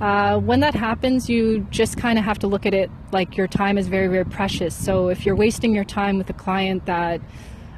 uh, 0.00 0.38
when 0.38 0.60
that 0.60 0.74
happens, 0.74 1.28
you 1.28 1.60
just 1.70 1.96
kind 1.96 2.18
of 2.18 2.24
have 2.24 2.38
to 2.40 2.46
look 2.46 2.66
at 2.66 2.74
it 2.74 2.90
like 3.12 3.36
your 3.36 3.46
time 3.46 3.78
is 3.78 3.88
very, 3.88 4.08
very 4.08 4.24
precious. 4.24 4.74
So 4.74 5.08
if 5.08 5.26
you're 5.26 5.36
wasting 5.36 5.74
your 5.74 5.84
time 5.84 6.18
with 6.18 6.30
a 6.30 6.34
client 6.34 6.86
that 6.86 7.20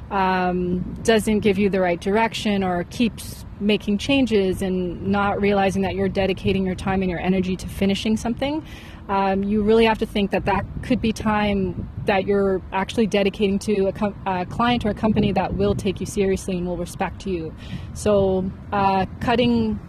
um, 0.09 0.79
doesn't 1.03 1.39
give 1.39 1.57
you 1.57 1.69
the 1.69 1.81
right 1.81 1.99
direction 1.99 2.63
or 2.63 2.83
keeps 2.85 3.45
making 3.59 3.97
changes 3.97 4.61
and 4.61 5.07
not 5.07 5.41
realizing 5.41 5.81
that 5.83 5.95
you're 5.95 6.09
dedicating 6.09 6.65
your 6.65 6.75
time 6.75 7.01
and 7.01 7.09
your 7.09 7.19
energy 7.19 7.55
to 7.55 7.67
finishing 7.67 8.17
something, 8.17 8.63
um, 9.09 9.43
you 9.43 9.63
really 9.63 9.85
have 9.85 9.97
to 9.99 10.05
think 10.05 10.31
that 10.31 10.45
that 10.45 10.65
could 10.81 11.01
be 11.01 11.11
time 11.11 11.89
that 12.05 12.25
you're 12.25 12.61
actually 12.71 13.07
dedicating 13.07 13.59
to 13.59 13.87
a, 13.87 13.91
com- 13.91 14.15
a, 14.25 14.45
client 14.45 14.85
or 14.85 14.89
a 14.89 14.93
company 14.93 15.31
that 15.31 15.55
will 15.55 15.75
take 15.75 15.99
you 15.99 16.05
seriously 16.05 16.57
and 16.57 16.67
will 16.67 16.77
respect 16.77 17.25
you. 17.25 17.53
So, 17.93 18.49
uh, 18.71 19.05
cutting 19.21 19.79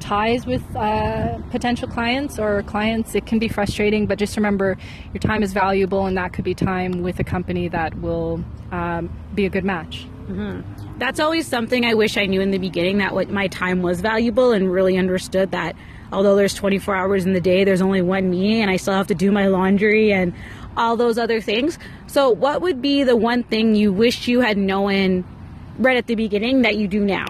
ties 0.00 0.46
with 0.46 0.62
uh, 0.74 1.38
potential 1.50 1.88
clients 1.88 2.38
or 2.38 2.62
clients, 2.64 3.14
it 3.14 3.26
can 3.26 3.38
be 3.38 3.48
frustrating, 3.48 4.06
but 4.06 4.18
just 4.18 4.36
remember 4.36 4.76
your 5.12 5.20
time 5.20 5.42
is 5.42 5.52
valuable, 5.52 6.06
and 6.06 6.16
that 6.16 6.32
could 6.32 6.44
be 6.44 6.54
time 6.54 7.02
with 7.02 7.18
a 7.20 7.24
company 7.24 7.68
that 7.68 7.94
will 8.00 8.44
um, 8.72 9.10
be 9.34 9.46
a 9.46 9.50
good 9.50 9.64
match. 9.64 10.06
Mm-hmm. 10.26 10.98
That's 10.98 11.20
always 11.20 11.46
something 11.46 11.84
I 11.84 11.94
wish 11.94 12.16
I 12.16 12.26
knew 12.26 12.40
in 12.40 12.50
the 12.50 12.58
beginning 12.58 12.98
that 12.98 13.14
what 13.14 13.30
my 13.30 13.48
time 13.48 13.82
was 13.82 14.00
valuable 14.00 14.52
and 14.52 14.70
really 14.70 14.96
understood 14.96 15.50
that 15.52 15.76
although 16.12 16.36
there's 16.36 16.54
24 16.54 16.94
hours 16.94 17.24
in 17.24 17.32
the 17.32 17.40
day, 17.40 17.64
there's 17.64 17.82
only 17.82 18.02
one 18.02 18.30
me, 18.30 18.60
and 18.60 18.70
I 18.70 18.76
still 18.76 18.94
have 18.94 19.08
to 19.08 19.14
do 19.14 19.32
my 19.32 19.46
laundry 19.46 20.12
and 20.12 20.34
all 20.76 20.96
those 20.96 21.18
other 21.18 21.40
things. 21.40 21.78
So, 22.06 22.30
what 22.30 22.62
would 22.62 22.80
be 22.80 23.02
the 23.02 23.16
one 23.16 23.42
thing 23.42 23.74
you 23.74 23.92
wish 23.92 24.28
you 24.28 24.40
had 24.40 24.56
known 24.56 25.24
right 25.78 25.96
at 25.96 26.06
the 26.06 26.14
beginning 26.14 26.62
that 26.62 26.76
you 26.76 26.88
do 26.88 27.04
now? 27.04 27.26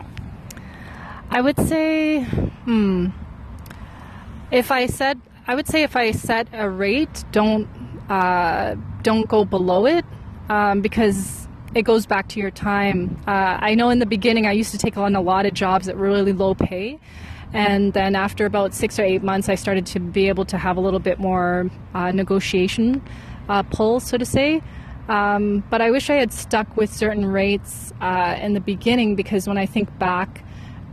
I 1.31 1.41
would 1.41 1.59
say, 1.59 2.23
hmm, 2.23 3.09
if 4.51 4.71
I 4.71 4.87
said, 4.87 5.21
I 5.47 5.55
would 5.55 5.67
say 5.67 5.83
if 5.83 5.97
I 5.97 6.11
set 6.11 6.49
a 6.53 6.69
rate, 6.69 7.25
don't 7.33 7.69
uh, 8.09 8.77
don't 9.03 9.29
go 9.29 9.45
below 9.45 9.87
it 9.87 10.05
um, 10.49 10.83
because 10.83 11.49
it 11.75 11.83
goes 11.83 12.07
back 12.07 12.29
to 12.29 12.41
your 12.41 12.51
time. 12.51 13.19
Uh, 13.27 13.59
I 13.61 13.75
know 13.75 13.89
in 13.89 13.99
the 13.99 14.07
beginning 14.07 14.47
I 14.47 14.53
used 14.53 14.73
to 14.73 14.79
take 14.79 14.97
on 14.97 15.17
a 15.17 15.21
lot 15.21 15.47
of 15.47 15.55
jobs 15.55 15.89
at 15.89 15.97
really 15.97 16.33
low 16.33 16.55
pay. 16.55 17.01
And 17.53 17.93
then 17.93 18.17
after 18.17 18.47
about 18.47 18.75
six 18.75 18.99
or 18.99 19.05
eight 19.05 19.23
months, 19.23 19.49
I 19.49 19.57
started 19.57 19.87
to 19.87 20.01
be 20.01 20.29
able 20.29 20.45
to 20.47 20.59
have 20.59 20.77
a 20.77 20.81
little 20.81 21.01
bit 21.01 21.19
more 21.19 21.71
uh, 21.95 22.11
negotiation 22.11 23.03
uh, 23.49 23.63
pull, 23.63 24.01
so 24.01 24.17
to 24.17 24.25
say. 24.25 24.63
Um, 25.09 25.65
but 25.69 25.81
I 25.81 25.91
wish 25.91 26.09
I 26.11 26.15
had 26.15 26.33
stuck 26.33 26.77
with 26.77 26.93
certain 26.93 27.27
rates 27.27 27.93
uh, 28.01 28.39
in 28.41 28.55
the 28.55 28.61
beginning 28.61 29.17
because 29.17 29.47
when 29.47 29.59
I 29.59 29.67
think 29.67 29.97
back, 29.99 30.45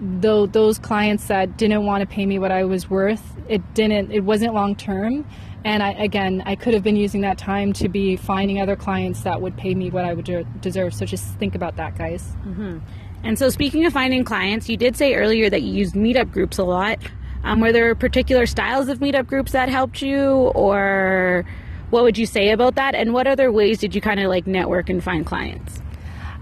though 0.01 0.45
those 0.45 0.79
clients 0.79 1.27
that 1.27 1.57
didn't 1.57 1.85
want 1.85 2.01
to 2.01 2.07
pay 2.07 2.25
me 2.25 2.39
what 2.39 2.51
I 2.51 2.63
was 2.63 2.89
worth, 2.89 3.23
it 3.47 3.61
didn't. 3.73 4.11
It 4.11 4.21
wasn't 4.21 4.53
long 4.53 4.75
term. 4.75 5.25
And 5.65 5.83
I, 5.83 5.91
again, 5.91 6.41
I 6.45 6.55
could 6.55 6.73
have 6.73 6.83
been 6.83 6.95
using 6.95 7.21
that 7.21 7.37
time 7.37 7.73
to 7.73 7.89
be 7.89 8.15
finding 8.15 8.61
other 8.61 8.77
clients 8.77 9.21
that 9.23 9.41
would 9.41 9.57
pay 9.57 9.75
me 9.75 9.89
what 9.89 10.05
I 10.05 10.13
would 10.13 10.25
de- 10.25 10.45
deserve. 10.61 10.93
So 10.93 11.05
just 11.05 11.25
think 11.35 11.53
about 11.53 11.75
that, 11.75 11.97
guys. 11.97 12.23
Mm-hmm. 12.45 12.79
And 13.23 13.37
so, 13.37 13.49
speaking 13.49 13.85
of 13.85 13.93
finding 13.93 14.23
clients, 14.23 14.69
you 14.69 14.77
did 14.77 14.95
say 14.95 15.15
earlier 15.15 15.49
that 15.49 15.61
you 15.61 15.73
used 15.73 15.95
meetup 15.95 16.31
groups 16.31 16.57
a 16.57 16.63
lot. 16.63 16.99
Um, 17.43 17.59
were 17.61 17.71
there 17.71 17.93
particular 17.95 18.45
styles 18.45 18.89
of 18.89 18.99
meetup 18.99 19.27
groups 19.27 19.51
that 19.53 19.69
helped 19.69 20.01
you, 20.01 20.29
or 20.55 21.45
what 21.89 22.03
would 22.03 22.17
you 22.17 22.25
say 22.25 22.51
about 22.51 22.75
that? 22.75 22.95
And 22.95 23.13
what 23.13 23.27
other 23.27 23.51
ways 23.51 23.79
did 23.79 23.95
you 23.95 24.01
kind 24.01 24.19
of 24.19 24.27
like 24.27 24.45
network 24.47 24.89
and 24.89 25.03
find 25.03 25.25
clients? 25.25 25.81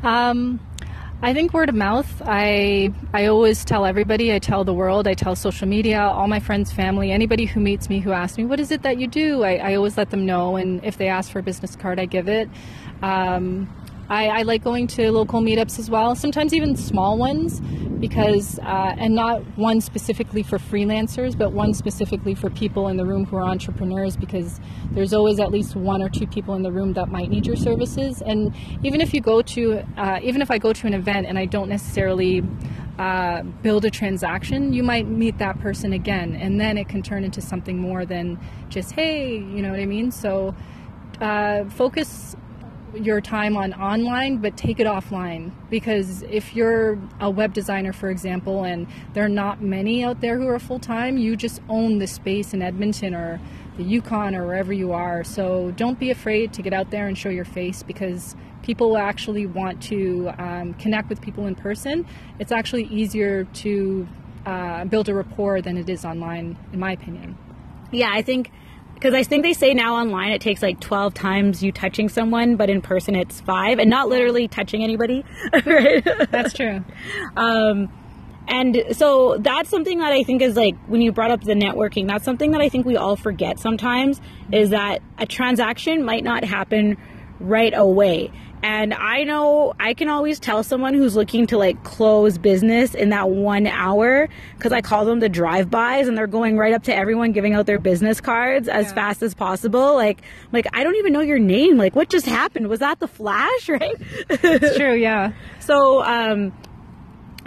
Um, 0.04 0.60
I 1.22 1.34
think 1.34 1.52
word 1.52 1.70
of 1.70 1.76
mouth. 1.76 2.22
I 2.24 2.94
I 3.12 3.26
always 3.26 3.66
tell 3.66 3.86
everybody. 3.86 4.34
I 4.34 4.40
tell 4.40 4.64
the 4.64 4.74
world. 4.74 5.08
I 5.08 5.16
tell 5.16 5.36
social 5.36 5.68
media, 5.68 6.00
all 6.00 6.28
my 6.28 6.40
friends, 6.40 6.72
family, 6.72 7.12
anybody 7.12 7.46
who 7.46 7.60
meets 7.60 7.90
me 7.90 8.00
who 8.00 8.12
asks 8.12 8.38
me, 8.38 8.46
"What 8.46 8.60
is 8.60 8.72
it 8.72 8.84
that 8.84 9.00
you 9.00 9.08
do?" 9.08 9.44
I, 9.44 9.56
I 9.56 9.76
always 9.76 9.98
let 9.98 10.12
them 10.12 10.28
know, 10.28 10.58
and 10.58 10.84
if 10.86 10.98
they 10.98 11.08
ask 11.08 11.32
for 11.32 11.40
a 11.40 11.44
business 11.44 11.76
card, 11.76 12.00
I 12.00 12.06
give 12.06 12.30
it. 12.30 12.50
Um, 13.02 13.68
I, 14.10 14.28
I, 14.28 14.42
like 14.44 14.64
going 14.64 14.88
to 14.88 15.12
local 15.12 15.42
meetups 15.42 15.80
as 15.80 15.90
well, 15.90 16.16
sometimes 16.16 16.54
even 16.54 16.76
small 16.76 17.18
ones, 17.18 17.60
because, 18.00 18.58
uh, 18.60 18.96
and 18.98 19.16
not 19.16 19.42
one 19.58 19.82
specifically 19.82 20.44
for 20.44 20.58
freelancers, 20.58 21.38
but 21.38 21.52
one 21.52 21.74
specifically 21.74 22.34
for 22.34 22.50
people 22.50 22.88
in 22.88 22.98
the 22.98 23.06
room 23.06 23.26
who 23.26 23.36
are 23.36 23.44
entrepreneurs, 23.44 24.16
because 24.16 24.62
there's 24.92 25.14
always 25.14 25.40
at 25.40 25.52
least 25.52 25.76
one 25.76 26.02
or 26.02 26.10
two 26.10 26.28
people 26.28 26.56
in 26.56 26.62
the 26.62 26.72
room 26.72 26.94
that 26.94 27.10
might 27.10 27.30
need 27.30 27.46
your 27.46 27.56
services. 27.58 28.22
And 28.22 28.56
even 28.84 29.02
if 29.02 29.14
you 29.14 29.20
go 29.20 29.42
to, 29.42 29.84
uh, 29.98 30.20
even 30.24 30.42
if 30.42 30.52
I 30.52 30.58
go 30.58 30.72
to 30.72 30.88
an 30.88 30.94
event 30.94 31.28
and 31.28 31.38
I 31.38 31.46
don't 31.46 31.70
necessarily 31.70 32.44
uh, 32.98 33.44
build 33.62 33.84
a 33.84 33.92
transaction, 33.92 34.74
you 34.74 34.84
might 34.84 35.08
meet 35.08 35.38
that 35.40 35.60
person 35.60 35.92
again, 35.92 36.36
and 36.36 36.62
then 36.62 36.78
it 36.78 36.88
can 36.88 37.02
turn 37.02 37.24
into 37.24 37.42
something 37.42 37.78
more 37.78 38.06
than 38.06 38.40
just, 38.70 38.94
hey, 38.94 39.34
you 39.34 39.62
know 39.62 39.70
what 39.70 39.80
I 39.80 39.86
mean? 39.86 40.12
So, 40.12 40.56
uh, 41.20 41.66
focus 41.66 42.36
your 43.04 43.22
time 43.22 43.58
on 43.58 43.74
online, 43.74 44.38
but 44.38 44.58
take 44.58 44.80
it 44.80 44.88
offline. 44.88 45.52
Because 45.70 46.24
if 46.24 46.56
you're 46.56 46.98
a 47.20 47.30
web 47.30 47.54
designer, 47.54 47.94
for 47.94 48.10
example, 48.10 48.64
and 48.64 48.88
there 49.14 49.26
are 49.26 49.30
not 49.30 49.62
many 49.62 50.04
out 50.04 50.22
there 50.22 50.38
who 50.38 50.48
are 50.48 50.60
full 50.60 50.80
time, 50.80 51.18
you 51.18 51.36
just 51.36 51.62
own 51.70 52.00
the 52.00 52.08
space 52.08 52.54
in 52.54 52.62
Edmonton 52.62 53.14
or 53.14 53.40
the 53.78 53.84
Yukon 53.84 54.36
or 54.36 54.46
wherever 54.46 54.74
you 54.74 54.92
are. 54.92 55.24
So 55.24 55.72
don't 55.72 56.00
be 56.00 56.10
afraid 56.10 56.54
to 56.54 56.62
get 56.62 56.74
out 56.74 56.92
there 56.92 57.08
and 57.08 57.18
show 57.18 57.30
your 57.30 57.46
face 57.46 57.84
because 57.84 58.36
people 58.64 58.98
actually 58.98 59.46
want 59.46 59.82
to 59.84 60.32
um, 60.38 60.74
connect 60.74 61.10
with 61.10 61.22
people 61.22 61.48
in 61.48 61.56
person. 61.56 62.06
It's 62.40 62.52
actually 62.52 62.84
easier 62.86 63.46
to 63.46 64.08
uh, 64.46 64.86
build 64.86 65.10
a 65.10 65.14
rapport 65.14 65.62
than 65.62 65.78
it 65.78 65.90
is 65.90 66.04
online, 66.04 66.58
in 66.74 66.80
my 66.80 66.92
opinion. 66.92 67.38
Yeah, 67.92 68.10
I 68.12 68.22
think 68.22 68.52
because 68.98 69.14
I 69.14 69.22
think 69.22 69.44
they 69.44 69.54
say 69.54 69.76
now 69.76 69.96
online 69.96 70.32
it 70.32 70.42
takes 70.42 70.64
like 70.64 70.80
12 70.80 71.14
times 71.14 71.62
you 71.62 71.72
touching 71.72 72.10
someone, 72.10 72.56
but 72.56 72.68
in 72.68 72.82
person 72.82 73.16
it's 73.16 73.40
five, 73.42 73.78
and 73.78 73.92
not 73.92 74.10
literally 74.10 74.48
touching 74.48 74.84
anybody. 74.84 75.24
right? 75.66 76.04
That's 76.32 76.54
true. 76.54 76.84
Um, 77.36 77.90
and 78.48 78.84
so 78.92 79.38
that's 79.40 79.70
something 79.70 80.00
that 80.00 80.12
I 80.12 80.24
think 80.24 80.42
is 80.42 80.56
like 80.56 80.76
when 80.88 81.02
you 81.02 81.12
brought 81.12 81.30
up 81.30 81.44
the 81.44 81.54
networking, 81.54 82.08
that's 82.08 82.26
something 82.26 82.52
that 82.52 82.62
I 82.62 82.70
think 82.70 82.88
we 82.88 82.98
all 82.98 83.16
forget 83.16 83.60
sometimes 83.60 84.20
is 84.52 84.72
that 84.72 85.04
a 85.20 85.28
transaction 85.28 86.04
might 86.04 86.24
not 86.24 86.44
happen 86.44 86.98
right 87.40 87.74
away. 87.76 88.32
And 88.68 88.94
I 88.94 89.24
know 89.24 89.74
I 89.80 89.94
can 89.94 90.10
always 90.10 90.42
tell 90.42 90.62
someone 90.62 90.94
who's 90.94 91.16
looking 91.16 91.48
to 91.48 91.58
like 91.58 91.86
close 91.86 92.38
business 92.38 92.96
in 92.96 93.12
that 93.12 93.30
one 93.30 93.66
hour 93.66 94.28
because 94.58 94.74
I 94.74 94.82
call 94.82 95.06
them 95.06 95.22
the 95.22 95.30
drive 95.30 95.70
bys 95.72 96.10
and 96.10 96.18
they're 96.18 96.28
going 96.28 96.58
right 96.58 96.74
up 96.74 96.84
to 96.84 96.94
everyone 96.94 97.32
giving 97.32 97.54
out 97.54 97.66
their 97.66 97.80
business 97.80 98.20
cards 98.20 98.68
as 98.68 98.88
yeah. 98.88 98.94
fast 98.94 99.24
as 99.24 99.34
possible. 99.34 99.96
Like, 99.96 100.22
like 100.52 100.68
I 100.74 100.84
don't 100.84 100.96
even 100.98 101.14
know 101.14 101.22
your 101.22 101.40
name. 101.40 101.78
Like, 101.78 101.96
what 101.96 102.10
just 102.10 102.26
happened? 102.26 102.68
Was 102.68 102.82
that 102.82 103.00
the 103.00 103.08
flash? 103.08 103.70
Right? 103.78 103.96
it's 104.30 104.76
true. 104.76 104.96
Yeah. 104.96 105.32
So, 105.60 106.04
um, 106.04 106.52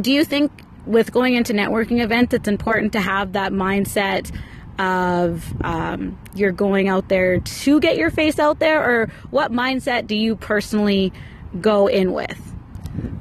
do 0.01 0.13
you 0.13 0.25
think 0.25 0.51
with 0.87 1.13
going 1.13 1.35
into 1.35 1.53
networking 1.53 2.03
events, 2.03 2.33
it's 2.33 2.49
important 2.49 2.93
to 2.93 3.01
have 3.01 3.33
that 3.33 3.53
mindset 3.53 4.35
of 4.81 5.45
um, 5.63 6.19
you're 6.35 6.53
going 6.53 6.89
out 6.89 7.09
there 7.09 7.39
to 7.41 7.81
get 7.81 7.97
your 7.97 8.11
face 8.11 8.39
out 8.39 8.59
there, 8.59 8.83
or 8.83 9.13
what 9.31 9.53
mindset 9.53 10.07
do 10.07 10.17
you 10.17 10.35
personally 10.35 11.13
go 11.61 11.87
in 11.87 12.13
with? 12.13 12.41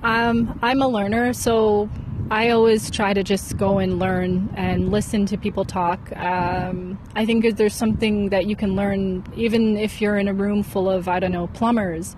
Um, 0.01 0.57
I'm 0.63 0.81
a 0.81 0.87
learner, 0.87 1.33
so 1.33 1.89
I 2.31 2.49
always 2.49 2.89
try 2.89 3.13
to 3.13 3.23
just 3.23 3.57
go 3.57 3.79
and 3.79 3.99
learn 3.99 4.53
and 4.55 4.89
listen 4.89 5.25
to 5.27 5.37
people 5.37 5.65
talk. 5.65 6.15
Um, 6.15 6.97
I 7.15 7.25
think 7.25 7.57
there's 7.57 7.75
something 7.75 8.29
that 8.29 8.45
you 8.45 8.55
can 8.55 8.75
learn 8.75 9.25
even 9.35 9.77
if 9.77 9.99
you're 9.99 10.17
in 10.17 10.27
a 10.27 10.33
room 10.33 10.63
full 10.63 10.89
of, 10.89 11.07
I 11.07 11.19
don't 11.19 11.31
know, 11.31 11.47
plumbers 11.47 12.15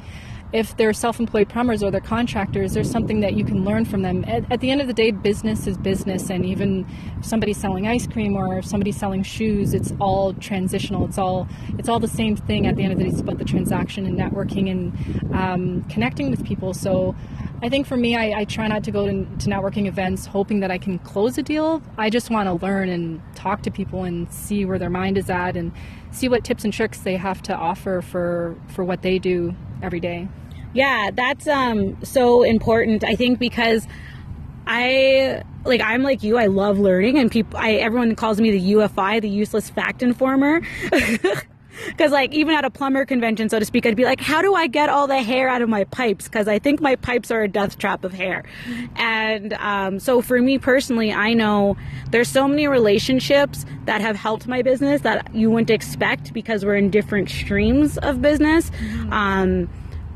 if 0.54 0.76
they're 0.76 0.94
self-employed 0.94 1.48
plumbers 1.48 1.82
or 1.82 1.92
they're 1.92 2.02
contractors, 2.02 2.74
there's 2.74 2.92
something 2.92 3.22
that 3.22 3.34
you 3.34 3.46
can 3.46 3.64
learn 3.64 3.86
from 3.86 4.02
them. 4.02 4.26
At, 4.26 4.52
at, 4.52 4.60
the 4.60 4.70
end 4.70 4.82
of 4.82 4.88
the 4.88 4.94
day, 4.94 5.12
business 5.12 5.66
is 5.66 5.78
business, 5.78 6.30
and 6.30 6.46
even 6.46 6.86
if 7.20 7.26
somebody's 7.26 7.58
selling 7.58 7.88
ice 7.88 8.06
cream 8.06 8.36
or 8.36 8.58
if 8.58 8.66
somebody's 8.66 8.98
selling 8.98 9.24
shoes, 9.24 9.74
it's 9.74 9.94
all 10.00 10.34
transitional. 10.34 11.06
It's 11.06 11.18
all 11.18 11.48
it's 11.78 11.88
all 11.88 12.00
the 12.00 12.08
same 12.08 12.36
thing. 12.36 12.68
At 12.68 12.76
the 12.76 12.84
end 12.84 12.92
of 12.92 13.00
the 13.00 13.06
day, 13.06 13.12
it's 13.12 13.22
about 13.22 13.38
the 13.38 13.46
transaction 13.46 14.06
and 14.06 14.20
networking 14.20 14.70
and 14.70 15.34
um, 15.34 15.84
connecting 15.86 16.30
with 16.30 16.46
people. 16.46 16.74
So, 16.74 17.16
I 17.62 17.70
think 17.70 17.88
for 17.88 17.96
me, 17.96 18.18
I, 18.18 18.42
I 18.42 18.46
try 18.46 18.68
not 18.68 18.84
to 18.86 18.92
go 18.92 19.06
to, 19.06 19.14
to 19.14 19.50
networking 19.50 19.88
events 19.88 20.26
hoping 20.26 20.60
that 20.62 20.72
I 20.72 20.78
can 20.78 21.00
close 21.00 21.38
a 21.38 21.44
deal. 21.44 21.82
I 21.98 22.10
just 22.10 22.30
want 22.30 22.48
to 22.48 22.66
learn 22.66 22.90
and 22.90 23.22
talk 23.36 23.62
to 23.64 23.72
people 23.72 24.04
and 24.04 24.32
see 24.34 24.66
where 24.66 24.80
their 24.80 24.90
mind 24.90 25.18
is 25.18 25.30
at 25.30 25.56
and 25.56 25.72
see 26.12 26.28
what 26.28 26.44
tips 26.44 26.66
and 26.66 26.74
tricks 26.74 27.00
they 27.00 27.16
have 27.16 27.42
to 27.44 27.56
offer 27.56 28.02
for 28.02 28.56
for 28.68 28.84
what 28.84 29.02
they 29.02 29.18
do 29.18 29.56
every 29.82 30.02
day. 30.02 30.28
Yeah, 30.74 31.10
that's 31.14 31.48
um 31.48 32.04
so 32.04 32.44
important. 32.44 33.04
I 33.04 33.16
think 33.16 33.40
because 33.40 33.88
I 34.68 35.44
like 35.66 35.82
I'm 35.82 36.04
like 36.04 36.24
you. 36.24 36.38
I 36.38 36.48
love 36.48 36.80
learning, 36.80 37.18
and 37.18 37.32
people. 37.32 37.60
I 37.60 37.74
everyone 37.74 38.16
calls 38.16 38.40
me 38.40 38.52
the 38.52 38.74
UFI, 38.74 39.22
the 39.22 39.30
useless 39.30 39.70
fact 39.70 40.02
informer. 40.02 40.62
Because, 41.88 42.12
like, 42.12 42.34
even 42.34 42.54
at 42.54 42.66
a 42.66 42.70
plumber 42.70 43.06
convention, 43.06 43.50
so 43.50 43.60
to 43.60 43.66
speak, 43.66 43.86
I'd 43.86 43.96
be 43.96 44.06
like, 44.06 44.20
how 44.20 44.42
do 44.42 44.54
I 44.54 44.68
get 44.68 44.90
all 44.90 45.08
the 45.08 45.22
hair 45.22 45.48
out 45.50 45.62
of 45.62 45.70
my 45.70 45.84
pipes? 45.86 46.26
Because 46.26 46.48
I 46.48 46.60
think 46.60 46.82
my 46.82 46.96
pipes 46.96 47.32
are 47.32 47.42
a 47.42 47.48
death 47.48 47.78
trap 47.78 48.04
of 48.04 48.14
hair. 48.14 48.44
Mm-hmm. 48.66 48.98
And 48.98 49.54
um, 49.54 50.00
so, 50.00 50.22
for 50.22 50.42
me 50.42 50.58
personally, 50.58 51.12
I 51.12 51.34
know 51.34 51.78
there's 52.12 52.28
so 52.28 52.48
many 52.48 52.68
relationships 52.68 53.66
that 53.86 54.02
have 54.02 54.16
helped 54.16 54.48
my 54.48 54.62
business 54.62 55.02
that 55.02 55.34
you 55.34 55.50
wouldn't 55.50 55.70
expect 55.70 56.34
because 56.34 56.66
we're 56.66 56.76
in 56.76 56.90
different 56.90 57.30
streams 57.30 57.98
of 57.98 58.22
business. 58.22 58.70
Mm-hmm. 58.70 59.14
Um, 59.14 59.70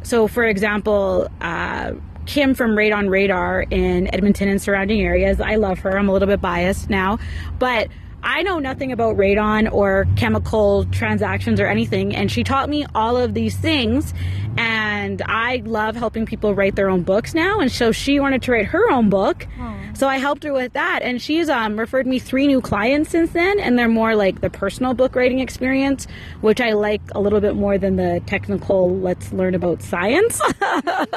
so, 0.05 0.27
for 0.27 0.43
example, 0.43 1.27
uh, 1.41 1.93
Kim 2.25 2.53
from 2.53 2.71
Radon 2.71 3.09
Radar 3.09 3.63
in 3.69 4.13
Edmonton 4.13 4.49
and 4.49 4.61
surrounding 4.61 5.01
areas, 5.01 5.41
I 5.41 5.55
love 5.55 5.79
her. 5.79 5.97
I'm 5.97 6.09
a 6.09 6.13
little 6.13 6.27
bit 6.27 6.41
biased 6.41 6.89
now, 6.89 7.19
but 7.59 7.87
I 8.23 8.41
know 8.41 8.57
nothing 8.57 8.91
about 8.91 9.17
radon 9.17 9.71
or 9.71 10.07
chemical 10.15 10.85
transactions 10.85 11.59
or 11.59 11.67
anything, 11.67 12.15
and 12.15 12.31
she 12.31 12.43
taught 12.43 12.69
me 12.69 12.85
all 12.95 13.17
of 13.17 13.33
these 13.33 13.55
things. 13.55 14.13
And 14.57 15.21
I 15.25 15.61
love 15.65 15.95
helping 15.95 16.25
people 16.25 16.55
write 16.55 16.75
their 16.75 16.89
own 16.89 17.03
books 17.03 17.33
now, 17.33 17.59
and 17.59 17.71
so 17.71 17.91
she 17.91 18.19
wanted 18.19 18.41
to 18.43 18.51
write 18.51 18.67
her 18.67 18.89
own 18.89 19.09
book. 19.09 19.45
Aww. 19.59 19.84
So 19.95 20.09
I 20.09 20.17
helped 20.17 20.43
her 20.43 20.51
with 20.51 20.73
that, 20.73 20.99
and 21.03 21.21
she's 21.21 21.49
um, 21.49 21.79
referred 21.79 22.05
me 22.05 22.19
three 22.19 22.47
new 22.47 22.59
clients 22.59 23.11
since 23.11 23.31
then, 23.31 23.59
and 23.59 23.79
they're 23.79 23.87
more 23.87 24.15
like 24.15 24.41
the 24.41 24.49
personal 24.49 24.93
book 24.93 25.15
writing 25.15 25.39
experience, 25.39 26.05
which 26.41 26.59
I 26.59 26.71
like 26.71 27.01
a 27.11 27.21
little 27.21 27.39
bit 27.39 27.55
more 27.55 27.77
than 27.77 27.95
the 27.95 28.21
technical. 28.25 28.93
Let's 28.97 29.31
learn 29.31 29.55
about 29.55 29.81
science. 29.81 30.41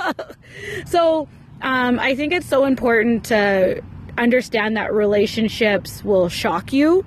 so 0.87 1.29
um, 1.61 1.99
I 1.99 2.15
think 2.15 2.33
it's 2.33 2.47
so 2.47 2.65
important 2.65 3.25
to 3.27 3.83
understand 4.17 4.77
that 4.77 4.93
relationships 4.93 6.05
will 6.05 6.29
shock 6.29 6.73
you 6.73 7.05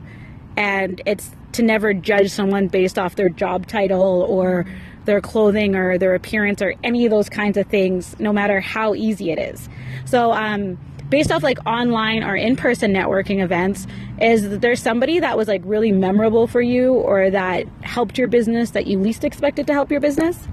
and 0.58 1.02
it's 1.06 1.32
to 1.54 1.64
never 1.64 1.94
judge 1.94 2.32
someone 2.32 2.68
based 2.68 2.98
off 3.00 3.16
their 3.16 3.30
job 3.30 3.68
title 3.68 4.24
or 4.24 4.66
their 5.06 5.22
clothing 5.22 5.76
or 5.76 5.98
their 5.98 6.16
appearance 6.16 6.62
or 6.62 6.74
any 6.84 7.06
of 7.06 7.12
those 7.12 7.30
kinds 7.30 7.58
of 7.58 7.68
things, 7.68 8.18
no 8.20 8.32
matter 8.32 8.60
how 8.60 8.94
easy 8.94 9.32
it 9.32 9.40
is. 9.40 9.68
So, 10.06 10.32
um, 10.32 10.78
based 11.12 11.32
off 11.32 11.44
like 11.44 11.60
online 11.68 12.24
or 12.24 12.36
in-person 12.36 12.92
networking 12.92 13.44
events 13.44 13.86
is 14.20 14.60
there 14.60 14.76
somebody 14.76 15.20
that 15.20 15.38
was 15.38 15.48
like 15.48 15.62
really 15.66 15.92
memorable 15.92 16.48
for 16.48 16.62
you 16.62 16.94
or 16.94 17.30
that 17.30 17.68
helped 17.82 18.18
your 18.18 18.30
business 18.30 18.72
that 18.72 18.88
you 18.88 18.98
least 18.98 19.24
expected 19.24 19.68
to 19.68 19.74
help 19.74 19.92
your 19.92 20.00
business? 20.00 20.48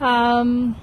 Um, 0.00 0.76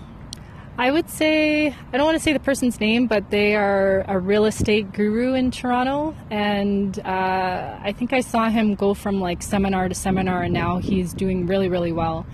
i 0.78 0.91
would 0.91 1.10
say 1.10 1.68
i 1.68 1.98
don't 1.98 2.04
want 2.04 2.18
to 2.18 2.24
say 2.24 2.34
the 2.34 2.39
person's 2.39 2.82
name 2.82 3.08
but 3.08 3.30
they 3.30 3.56
are 3.56 4.04
a 4.10 4.20
real 4.20 4.44
estate 4.44 4.91
guru 4.91 5.34
in 5.34 5.50
toronto. 5.52 6.13
And 6.30 7.00
uh, 7.00 7.80
i 7.82 7.94
think 7.96 8.12
i 8.12 8.20
saw 8.20 8.50
him 8.50 8.76
go 8.76 8.94
from 8.94 9.22
like 9.22 9.41
seminar 9.41 9.88
to 9.88 9.96
seminar 9.96 10.41
and 10.44 10.54
now 10.54 10.80
he's 10.80 11.13
doing 11.13 11.46
really 11.46 11.70
really 11.70 11.94
well. 11.94 12.26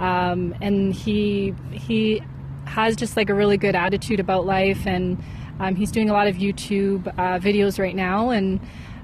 Um, 0.00 0.56
and 0.60 0.92
he 0.92 1.54
he 1.70 2.20
has 2.64 2.96
just 2.96 3.16
like 3.16 3.30
a 3.30 3.34
really 3.34 3.56
good 3.56 3.76
attitude 3.76 4.18
about 4.18 4.46
life 4.46 4.86
and 4.86 5.22
um, 5.60 5.74
he's 5.76 5.90
doing 5.90 6.10
a 6.10 6.12
lot 6.12 6.26
of 6.26 6.36
YouTube 6.36 7.06
uh, 7.18 7.38
videos 7.38 7.78
right 7.78 7.94
now, 7.94 8.30
and 8.30 8.60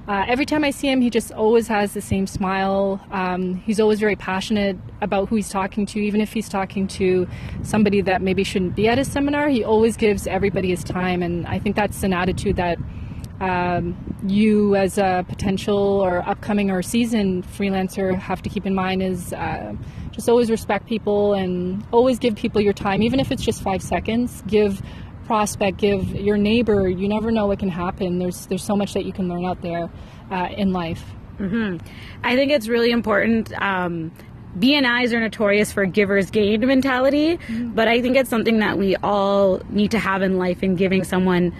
uh, 0.08 0.24
every 0.26 0.44
time 0.44 0.64
I 0.64 0.70
see 0.70 0.90
him, 0.90 1.00
he 1.00 1.08
just 1.08 1.30
always 1.30 1.68
has 1.68 1.94
the 1.94 2.00
same 2.00 2.26
smile. 2.26 3.00
Um, 3.12 3.54
he's 3.54 3.78
always 3.78 4.00
very 4.00 4.16
passionate 4.16 4.76
about 5.00 5.28
who 5.28 5.36
he's 5.36 5.50
talking 5.50 5.86
to, 5.86 6.00
even 6.00 6.20
if 6.20 6.32
he's 6.32 6.48
talking 6.48 6.88
to 6.88 7.28
somebody 7.62 8.00
that 8.00 8.20
maybe 8.20 8.42
shouldn't 8.42 8.74
be 8.74 8.88
at 8.88 8.98
his 8.98 9.06
seminar. 9.06 9.48
He 9.48 9.62
always 9.62 9.96
gives 9.96 10.26
everybody 10.26 10.70
his 10.70 10.82
time, 10.82 11.22
and 11.22 11.46
I 11.46 11.60
think 11.60 11.76
that's 11.76 12.02
an 12.02 12.12
attitude 12.12 12.56
that 12.56 12.78
um, 13.40 13.96
you, 14.26 14.74
as 14.74 14.98
a 14.98 15.24
potential 15.28 15.78
or 15.78 16.28
upcoming 16.28 16.72
or 16.72 16.82
seasoned 16.82 17.46
freelancer, 17.46 18.18
have 18.18 18.42
to 18.42 18.48
keep 18.48 18.66
in 18.66 18.74
mind 18.74 19.02
is. 19.02 19.32
Uh, 19.32 19.74
just 20.12 20.28
always 20.28 20.50
respect 20.50 20.86
people 20.86 21.34
and 21.34 21.86
always 21.92 22.18
give 22.18 22.34
people 22.34 22.60
your 22.60 22.72
time, 22.72 23.00
even 23.00 23.20
if 23.20 23.30
it's 23.30 23.42
just 23.42 23.62
five 23.62 23.80
seconds. 23.80 24.42
Give 24.46 24.82
prospect, 25.30 25.76
give 25.76 26.10
your 26.16 26.36
neighbor. 26.36 26.88
You 26.88 27.06
never 27.06 27.30
know 27.30 27.46
what 27.46 27.60
can 27.60 27.68
happen. 27.68 28.18
There's 28.18 28.46
there's 28.46 28.64
so 28.64 28.74
much 28.74 28.94
that 28.94 29.04
you 29.04 29.12
can 29.12 29.28
learn 29.28 29.44
out 29.44 29.62
there 29.62 29.88
uh, 30.28 30.48
in 30.56 30.72
life. 30.72 31.04
Mm-hmm. 31.38 31.76
I 32.24 32.34
think 32.34 32.50
it's 32.50 32.66
really 32.66 32.90
important. 32.90 33.52
Um, 33.62 34.10
BNIs 34.58 35.12
are 35.12 35.20
notorious 35.20 35.70
for 35.70 35.86
givers 35.86 36.32
gain 36.32 36.66
mentality, 36.66 37.36
mm-hmm. 37.36 37.68
but 37.76 37.86
I 37.86 38.02
think 38.02 38.16
it's 38.16 38.28
something 38.28 38.58
that 38.58 38.76
we 38.76 38.96
all 39.04 39.62
need 39.68 39.92
to 39.92 40.00
have 40.00 40.22
in 40.22 40.36
life 40.36 40.64
in 40.64 40.74
giving 40.74 41.04
someone 41.04 41.54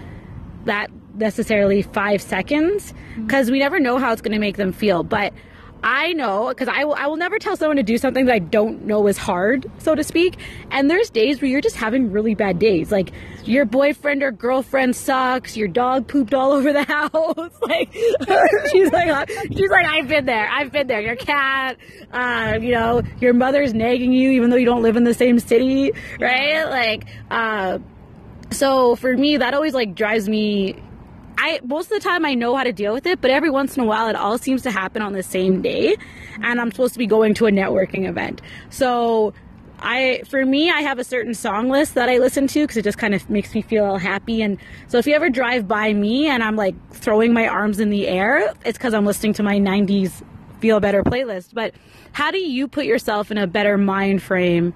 that 0.65 0.91
necessarily 1.15 1.83
five 1.83 2.21
seconds 2.21 2.93
because 3.19 3.47
mm-hmm. 3.47 3.53
we 3.53 3.59
never 3.61 3.79
know 3.79 3.99
how 3.99 4.13
it's 4.13 4.21
going 4.21 4.33
to 4.33 4.41
make 4.41 4.57
them 4.57 4.73
feel. 4.73 5.05
But 5.05 5.33
I 5.83 6.13
know 6.13 6.49
because 6.49 6.69
I 6.69 6.85
will, 6.85 6.95
I 6.95 7.07
will 7.07 7.17
never 7.17 7.39
tell 7.39 7.57
someone 7.57 7.77
to 7.77 7.83
do 7.83 7.97
something 7.97 8.27
that 8.27 8.35
I 8.35 8.39
don't 8.39 8.85
know 8.85 9.07
is 9.07 9.17
hard, 9.17 9.71
so 9.79 9.95
to 9.95 10.05
speak. 10.05 10.37
And 10.71 10.91
there's 10.91 11.11
days 11.11 11.41
where 11.41 11.51
you're 11.51 11.61
just 11.61 11.77
having 11.77 12.13
really 12.13 12.35
bad 12.35 12.59
days. 12.59 12.93
Like 12.93 13.13
your 13.45 13.65
boyfriend 13.65 14.23
or 14.23 14.31
girlfriend 14.31 14.95
sucks, 14.95 15.57
your 15.57 15.69
dog 15.69 16.07
pooped 16.07 16.35
all 16.35 16.53
over 16.61 16.73
the 16.73 16.85
house. 16.85 17.11
like 17.63 17.93
she's 18.73 18.93
like 18.93 19.31
she's 19.53 19.71
like 19.71 19.87
I've 19.87 20.09
been 20.09 20.27
there. 20.27 20.49
I've 20.51 20.71
been 20.73 20.87
there. 20.87 21.01
Your 21.01 21.17
cat, 21.17 21.79
uh, 22.13 22.59
you 22.61 22.73
know, 22.73 23.03
your 23.21 23.33
mother's 23.33 23.73
nagging 23.73 24.13
you 24.13 24.31
even 24.31 24.51
though 24.51 24.57
you 24.57 24.67
don't 24.67 24.83
live 24.83 24.97
in 24.97 25.05
the 25.05 25.15
same 25.15 25.39
city, 25.39 25.93
right? 26.21 26.65
Like 26.65 27.05
uh 27.31 27.79
so 28.51 28.97
for 28.97 29.17
me 29.17 29.37
that 29.37 29.55
always 29.55 29.75
like 29.75 29.95
drives 29.95 30.29
me 30.29 30.75
I 31.41 31.59
most 31.65 31.91
of 31.91 32.03
the 32.03 32.07
time 32.07 32.27
I 32.27 32.35
know 32.35 32.55
how 32.55 32.65
to 32.65 32.73
deal 32.73 32.93
with 32.93 33.07
it, 33.07 33.23
but 33.23 33.31
every 33.31 33.49
once 33.49 33.75
in 33.77 33.83
a 33.83 33.87
while 33.87 34.09
it 34.09 34.15
all 34.15 34.37
seems 34.37 34.61
to 34.63 34.71
happen 34.71 35.01
on 35.01 35.15
the 35.15 35.23
same 35.23 35.63
day, 35.63 35.97
and 36.43 36.61
I'm 36.61 36.71
supposed 36.71 36.93
to 36.93 36.99
be 36.99 37.07
going 37.07 37.33
to 37.35 37.47
a 37.47 37.51
networking 37.51 38.07
event. 38.07 38.43
So 38.69 39.33
I 39.79 40.21
for 40.29 40.45
me 40.45 40.71
I 40.71 40.83
have 40.83 40.99
a 40.99 41.05
certain 41.05 41.33
song 41.33 41.71
list 41.71 41.95
that 41.95 42.11
I 42.11 42.19
listen 42.19 42.47
to 42.49 42.61
because 42.61 42.77
it 42.77 42.83
just 42.83 42.99
kind 42.99 43.15
of 43.15 43.31
makes 43.31 43.55
me 43.55 43.63
feel 43.63 43.97
happy. 43.97 44.43
And 44.43 44.59
so 44.89 44.99
if 44.99 45.07
you 45.07 45.15
ever 45.15 45.31
drive 45.31 45.67
by 45.67 45.95
me 45.95 46.29
and 46.29 46.43
I'm 46.43 46.57
like 46.57 46.75
throwing 46.93 47.33
my 47.33 47.49
arms 47.49 47.81
in 47.81 47.89
the 47.89 48.07
air, 48.07 48.53
it's 48.67 48.77
because 48.77 48.93
I'm 48.93 49.07
listening 49.07 49.33
to 49.35 49.43
my 49.43 49.59
'90s 49.59 50.23
feel 50.61 50.79
better 50.79 51.03
playlist. 51.03 51.55
But 51.55 51.73
how 52.13 52.31
do 52.31 52.39
you 52.39 52.69
put 52.69 52.85
yourself 52.85 53.31
in 53.31 53.39
a 53.39 53.47
better 53.47 53.79
mind 53.79 54.23
frame 54.23 54.75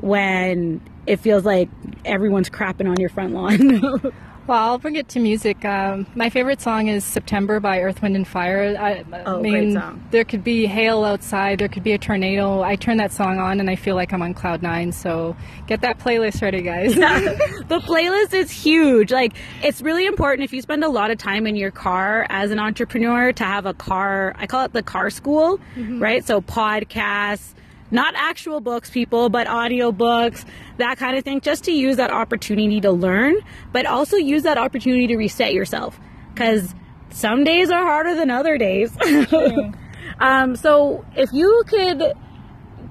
when 0.00 0.82
it 1.06 1.20
feels 1.20 1.46
like 1.46 1.70
everyone's 2.04 2.50
crapping 2.50 2.86
on 2.86 3.00
your 3.00 3.08
front 3.08 3.32
lawn? 3.32 4.12
Well, 4.46 4.62
I'll 4.62 4.78
bring 4.78 4.94
it 4.94 5.08
to 5.08 5.18
music. 5.18 5.64
Um, 5.64 6.06
my 6.14 6.30
favorite 6.30 6.60
song 6.60 6.86
is 6.86 7.04
"September" 7.04 7.58
by 7.58 7.80
Earth, 7.80 8.00
Wind, 8.00 8.14
and 8.14 8.26
Fire. 8.26 8.76
I, 8.78 9.04
oh, 9.26 9.38
I 9.38 9.42
mean, 9.42 9.52
great 9.52 9.72
song. 9.72 10.06
there 10.12 10.24
could 10.24 10.44
be 10.44 10.66
hail 10.66 11.04
outside, 11.04 11.58
there 11.58 11.68
could 11.68 11.82
be 11.82 11.92
a 11.92 11.98
tornado. 11.98 12.62
I 12.62 12.76
turn 12.76 12.96
that 12.98 13.10
song 13.10 13.38
on, 13.38 13.58
and 13.58 13.68
I 13.68 13.74
feel 13.74 13.96
like 13.96 14.12
I'm 14.12 14.22
on 14.22 14.34
cloud 14.34 14.62
nine. 14.62 14.92
So 14.92 15.36
get 15.66 15.80
that 15.80 15.98
playlist 15.98 16.42
ready, 16.42 16.62
guys. 16.62 16.94
the 16.94 17.80
playlist 17.80 18.34
is 18.34 18.52
huge. 18.52 19.10
Like, 19.10 19.32
it's 19.64 19.82
really 19.82 20.06
important 20.06 20.44
if 20.44 20.52
you 20.52 20.62
spend 20.62 20.84
a 20.84 20.88
lot 20.88 21.10
of 21.10 21.18
time 21.18 21.48
in 21.48 21.56
your 21.56 21.72
car 21.72 22.24
as 22.30 22.52
an 22.52 22.60
entrepreneur 22.60 23.32
to 23.32 23.44
have 23.44 23.66
a 23.66 23.74
car. 23.74 24.32
I 24.38 24.46
call 24.46 24.64
it 24.64 24.72
the 24.72 24.82
car 24.82 25.10
school, 25.10 25.58
mm-hmm. 25.74 26.00
right? 26.00 26.24
So 26.24 26.40
podcasts 26.40 27.52
not 27.90 28.14
actual 28.16 28.60
books, 28.60 28.90
people, 28.90 29.28
but 29.28 29.46
audio 29.46 29.92
books, 29.92 30.44
that 30.78 30.98
kind 30.98 31.16
of 31.16 31.24
thing, 31.24 31.40
just 31.40 31.64
to 31.64 31.72
use 31.72 31.96
that 31.96 32.10
opportunity 32.10 32.80
to 32.80 32.90
learn, 32.90 33.36
but 33.72 33.86
also 33.86 34.16
use 34.16 34.42
that 34.42 34.58
opportunity 34.58 35.06
to 35.06 35.16
reset 35.16 35.54
yourself. 35.54 35.98
Because 36.32 36.74
some 37.10 37.44
days 37.44 37.70
are 37.70 37.82
harder 37.82 38.14
than 38.14 38.30
other 38.30 38.58
days. 38.58 38.96
um, 40.20 40.56
so 40.56 41.04
if 41.16 41.32
you 41.32 41.62
could 41.66 42.12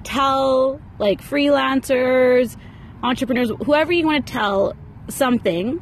tell 0.02 0.80
like 0.98 1.20
freelancers, 1.20 2.56
entrepreneurs, 3.02 3.50
whoever 3.64 3.92
you 3.92 4.06
want 4.06 4.26
to 4.26 4.32
tell 4.32 4.74
something, 5.08 5.78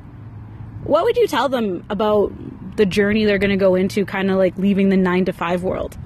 what 0.84 1.04
would 1.04 1.16
you 1.16 1.26
tell 1.26 1.48
them 1.48 1.84
about 1.88 2.32
the 2.76 2.84
journey 2.84 3.24
they're 3.24 3.38
going 3.38 3.50
to 3.50 3.56
go 3.56 3.74
into, 3.74 4.04
kind 4.04 4.30
of 4.30 4.36
like 4.36 4.56
leaving 4.58 4.88
the 4.88 4.96
nine 4.96 5.24
to 5.24 5.32
five 5.32 5.62
world? 5.62 5.96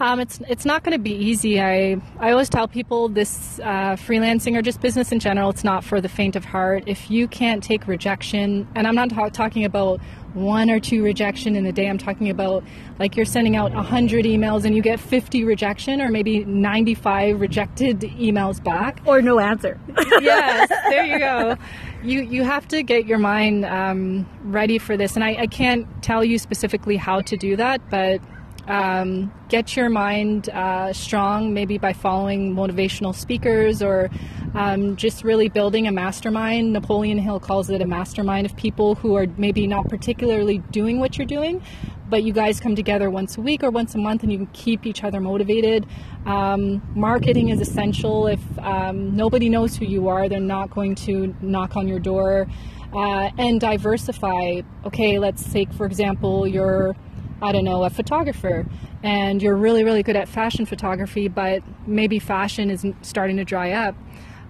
Um, 0.00 0.20
it's 0.20 0.40
it's 0.48 0.64
not 0.64 0.84
going 0.84 0.96
to 0.96 1.02
be 1.02 1.12
easy. 1.12 1.60
I 1.60 2.00
I 2.20 2.30
always 2.30 2.48
tell 2.48 2.68
people 2.68 3.08
this 3.08 3.58
uh, 3.60 3.96
freelancing 3.96 4.56
or 4.56 4.62
just 4.62 4.80
business 4.80 5.10
in 5.10 5.18
general. 5.18 5.50
It's 5.50 5.64
not 5.64 5.82
for 5.82 6.00
the 6.00 6.08
faint 6.08 6.36
of 6.36 6.44
heart. 6.44 6.84
If 6.86 7.10
you 7.10 7.26
can't 7.26 7.62
take 7.62 7.88
rejection, 7.88 8.68
and 8.76 8.86
I'm 8.86 8.94
not 8.94 9.10
ta- 9.10 9.28
talking 9.30 9.64
about 9.64 10.00
one 10.34 10.70
or 10.70 10.78
two 10.78 11.02
rejection 11.02 11.56
in 11.56 11.66
a 11.66 11.72
day. 11.72 11.88
I'm 11.88 11.98
talking 11.98 12.30
about 12.30 12.62
like 12.98 13.16
you're 13.16 13.26
sending 13.26 13.56
out 13.56 13.72
100 13.72 14.24
emails 14.24 14.64
and 14.64 14.76
you 14.76 14.82
get 14.82 15.00
50 15.00 15.42
rejection 15.44 16.00
or 16.00 16.10
maybe 16.10 16.44
95 16.44 17.40
rejected 17.40 18.00
emails 18.00 18.62
back 18.62 19.00
or 19.06 19.22
no 19.22 19.38
answer. 19.38 19.80
yes, 20.20 20.68
there 20.90 21.04
you 21.04 21.18
go. 21.18 21.56
You 22.02 22.22
you 22.22 22.44
have 22.44 22.68
to 22.68 22.82
get 22.82 23.06
your 23.06 23.18
mind 23.18 23.64
um, 23.64 24.28
ready 24.42 24.78
for 24.78 24.96
this, 24.96 25.16
and 25.16 25.24
I, 25.24 25.34
I 25.40 25.46
can't 25.48 25.86
tell 26.02 26.24
you 26.24 26.38
specifically 26.38 26.96
how 26.96 27.20
to 27.22 27.36
do 27.36 27.56
that, 27.56 27.80
but 27.90 28.20
um, 28.68 29.32
get 29.48 29.74
your 29.76 29.88
mind 29.88 30.50
uh, 30.50 30.92
strong, 30.92 31.54
maybe 31.54 31.78
by 31.78 31.94
following 31.94 32.54
motivational 32.54 33.14
speakers 33.14 33.82
or 33.82 34.10
um, 34.54 34.94
just 34.96 35.24
really 35.24 35.48
building 35.48 35.86
a 35.86 35.92
mastermind. 35.92 36.74
Napoleon 36.74 37.18
Hill 37.18 37.40
calls 37.40 37.70
it 37.70 37.80
a 37.80 37.86
mastermind 37.86 38.44
of 38.44 38.54
people 38.56 38.94
who 38.94 39.16
are 39.16 39.26
maybe 39.38 39.66
not 39.66 39.88
particularly 39.88 40.58
doing 40.70 41.00
what 41.00 41.16
you're 41.16 41.26
doing, 41.26 41.62
but 42.10 42.22
you 42.22 42.32
guys 42.34 42.60
come 42.60 42.76
together 42.76 43.10
once 43.10 43.38
a 43.38 43.40
week 43.40 43.62
or 43.62 43.70
once 43.70 43.94
a 43.94 43.98
month 43.98 44.22
and 44.22 44.30
you 44.30 44.38
can 44.38 44.46
keep 44.48 44.84
each 44.84 45.02
other 45.02 45.20
motivated. 45.20 45.86
Um, 46.26 46.82
marketing 46.94 47.48
is 47.48 47.62
essential. 47.62 48.26
If 48.26 48.40
um, 48.58 49.16
nobody 49.16 49.48
knows 49.48 49.76
who 49.76 49.86
you 49.86 50.08
are, 50.08 50.28
they're 50.28 50.40
not 50.40 50.70
going 50.70 50.94
to 50.96 51.34
knock 51.40 51.74
on 51.74 51.88
your 51.88 52.00
door. 52.00 52.46
Uh, 52.90 53.30
and 53.36 53.60
diversify. 53.60 54.62
Okay, 54.86 55.18
let's 55.18 55.52
take, 55.52 55.70
for 55.74 55.84
example, 55.84 56.46
your 56.46 56.96
I 57.40 57.52
don't 57.52 57.64
know, 57.64 57.84
a 57.84 57.90
photographer 57.90 58.66
and 59.02 59.42
you're 59.42 59.56
really, 59.56 59.84
really 59.84 60.02
good 60.02 60.16
at 60.16 60.28
fashion 60.28 60.66
photography, 60.66 61.28
but 61.28 61.62
maybe 61.86 62.18
fashion 62.18 62.70
is 62.70 62.84
starting 63.02 63.36
to 63.36 63.44
dry 63.44 63.72
up, 63.72 63.94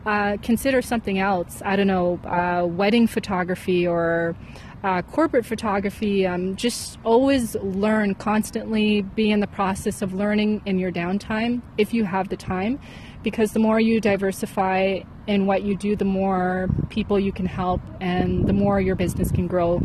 uh, 0.07 0.39
consider 0.43 0.81
something 0.81 1.19
else. 1.19 1.61
I 1.65 1.77
don't 1.77 1.87
know, 1.87 2.19
uh, 2.25 2.67
wedding 2.67 3.07
photography 3.07 3.87
or 3.87 4.37
uh, 4.83 5.03
corporate 5.03 5.45
photography. 5.45 6.27
Um, 6.27 6.57
just 6.57 6.99
always 7.05 7.57
learn 7.57 8.15
constantly, 8.15 9.03
be 9.03 9.31
in 9.31 9.41
the 9.41 9.47
process 9.47 10.01
of 10.01 10.15
learning 10.15 10.63
in 10.65 10.79
your 10.79 10.93
downtime 10.93 11.61
if 11.77 11.93
you 11.93 12.05
have 12.05 12.29
the 12.29 12.37
time, 12.37 12.81
because 13.23 13.53
the 13.53 13.59
more 13.59 13.81
you 13.81 14.01
diversify 14.01 15.01
in 15.27 15.45
what 15.45 15.63
you 15.63 15.77
do, 15.77 15.95
the 15.95 16.07
more 16.07 16.69
people 16.89 17.21
you 17.21 17.33
can 17.33 17.45
help 17.45 17.83
and 18.01 18.47
the 18.47 18.53
more 18.55 18.81
your 18.81 18.95
business 18.95 19.31
can 19.31 19.47
grow. 19.47 19.81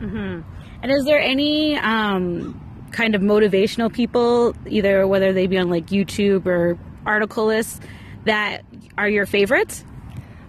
Mm-hmm. 0.00 0.40
And 0.82 0.92
is 0.92 1.04
there 1.04 1.20
any 1.20 1.76
um, 1.76 2.60
kind 2.92 3.14
of 3.14 3.22
motivational 3.22 3.92
people, 3.92 4.54
either 4.66 5.06
whether 5.06 5.32
they 5.32 5.46
be 5.46 5.58
on 5.58 5.70
like 5.70 5.86
YouTube 5.86 6.46
or 6.46 6.78
article 7.04 7.46
lists, 7.46 7.80
that 8.24 8.62
are 8.96 9.08
your 9.08 9.26
favorites? 9.26 9.84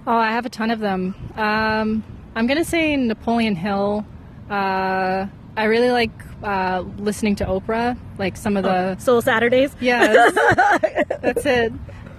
Oh, 0.07 0.15
I 0.15 0.31
have 0.31 0.45
a 0.45 0.49
ton 0.49 0.71
of 0.71 0.79
them. 0.79 1.15
Um, 1.35 2.03
I'm 2.35 2.47
going 2.47 2.57
to 2.57 2.65
say 2.65 2.95
Napoleon 2.95 3.55
Hill. 3.55 4.05
Uh, 4.49 5.27
I 5.57 5.63
really 5.65 5.91
like 5.91 6.11
uh, 6.43 6.83
listening 6.97 7.35
to 7.37 7.45
Oprah, 7.45 7.97
like 8.17 8.37
some 8.37 8.57
of 8.57 8.63
the 8.63 8.95
oh, 8.95 8.95
Soul 8.99 9.21
Saturdays. 9.21 9.75
Yes, 9.79 10.33
that's 11.21 11.45
it. 11.45 11.73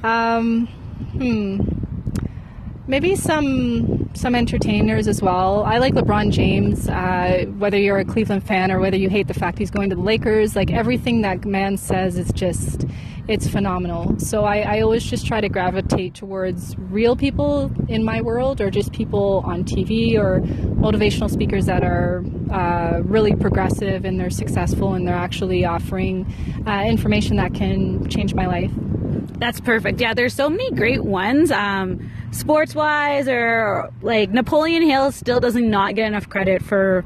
Um, 0.05 0.69
Hmm. 1.13 1.61
Maybe 2.91 3.15
some 3.15 4.11
some 4.15 4.35
entertainers 4.35 5.07
as 5.07 5.23
well. 5.23 5.63
I 5.63 5.79
like 5.79 5.95
LeBron 5.95 6.33
James. 6.33 6.89
Uh, 6.89 7.45
whether 7.57 7.79
you're 7.79 7.99
a 7.99 8.05
Cleveland 8.05 8.43
fan 8.43 8.73
or 8.73 8.81
whether 8.81 8.97
you 8.97 9.09
hate 9.09 9.29
the 9.29 9.35
fact 9.35 9.61
he's 9.61 9.71
going 9.71 9.91
to 9.91 9.95
the 9.95 10.03
Lakers, 10.03 10.57
like 10.57 10.73
everything 10.73 11.21
that 11.21 11.45
man 11.45 11.77
says 11.77 12.19
is 12.19 12.33
just 12.33 12.85
it's 13.31 13.47
phenomenal. 13.49 14.19
So 14.19 14.45
I, 14.45 14.59
I 14.59 14.81
always 14.81 15.05
just 15.05 15.25
try 15.25 15.41
to 15.41 15.49
gravitate 15.49 16.15
towards 16.15 16.77
real 16.77 17.15
people 17.15 17.71
in 17.89 18.05
my 18.05 18.21
world, 18.21 18.61
or 18.61 18.71
just 18.71 18.93
people 18.93 19.43
on 19.47 19.63
TV 19.63 20.19
or 20.19 20.41
motivational 20.41 21.31
speakers 21.31 21.67
that 21.67 21.85
are 21.85 22.25
uh, 22.51 23.01
really 23.05 23.35
progressive 23.37 24.05
and 24.05 24.19
they're 24.19 24.31
successful 24.31 24.95
and 24.95 25.07
they're 25.07 25.15
actually 25.15 25.65
offering 25.65 26.27
uh, 26.67 26.83
information 26.85 27.37
that 27.37 27.55
can 27.55 28.09
change 28.09 28.35
my 28.35 28.47
life. 28.47 28.73
That's 29.39 29.61
perfect. 29.61 30.01
Yeah, 30.01 30.13
there's 30.13 30.35
so 30.35 30.51
many 30.51 30.71
great 30.73 31.05
ones. 31.05 31.53
Um, 31.53 32.11
sports 32.33 32.75
wise, 32.75 33.29
or 33.29 33.91
like 34.03 34.31
Napoleon 34.31 34.83
Hill 34.83 35.13
still 35.13 35.41
does 35.41 35.55
not 35.55 35.95
get 35.95 36.09
enough 36.09 36.29
credit 36.29 36.63
for 36.63 37.05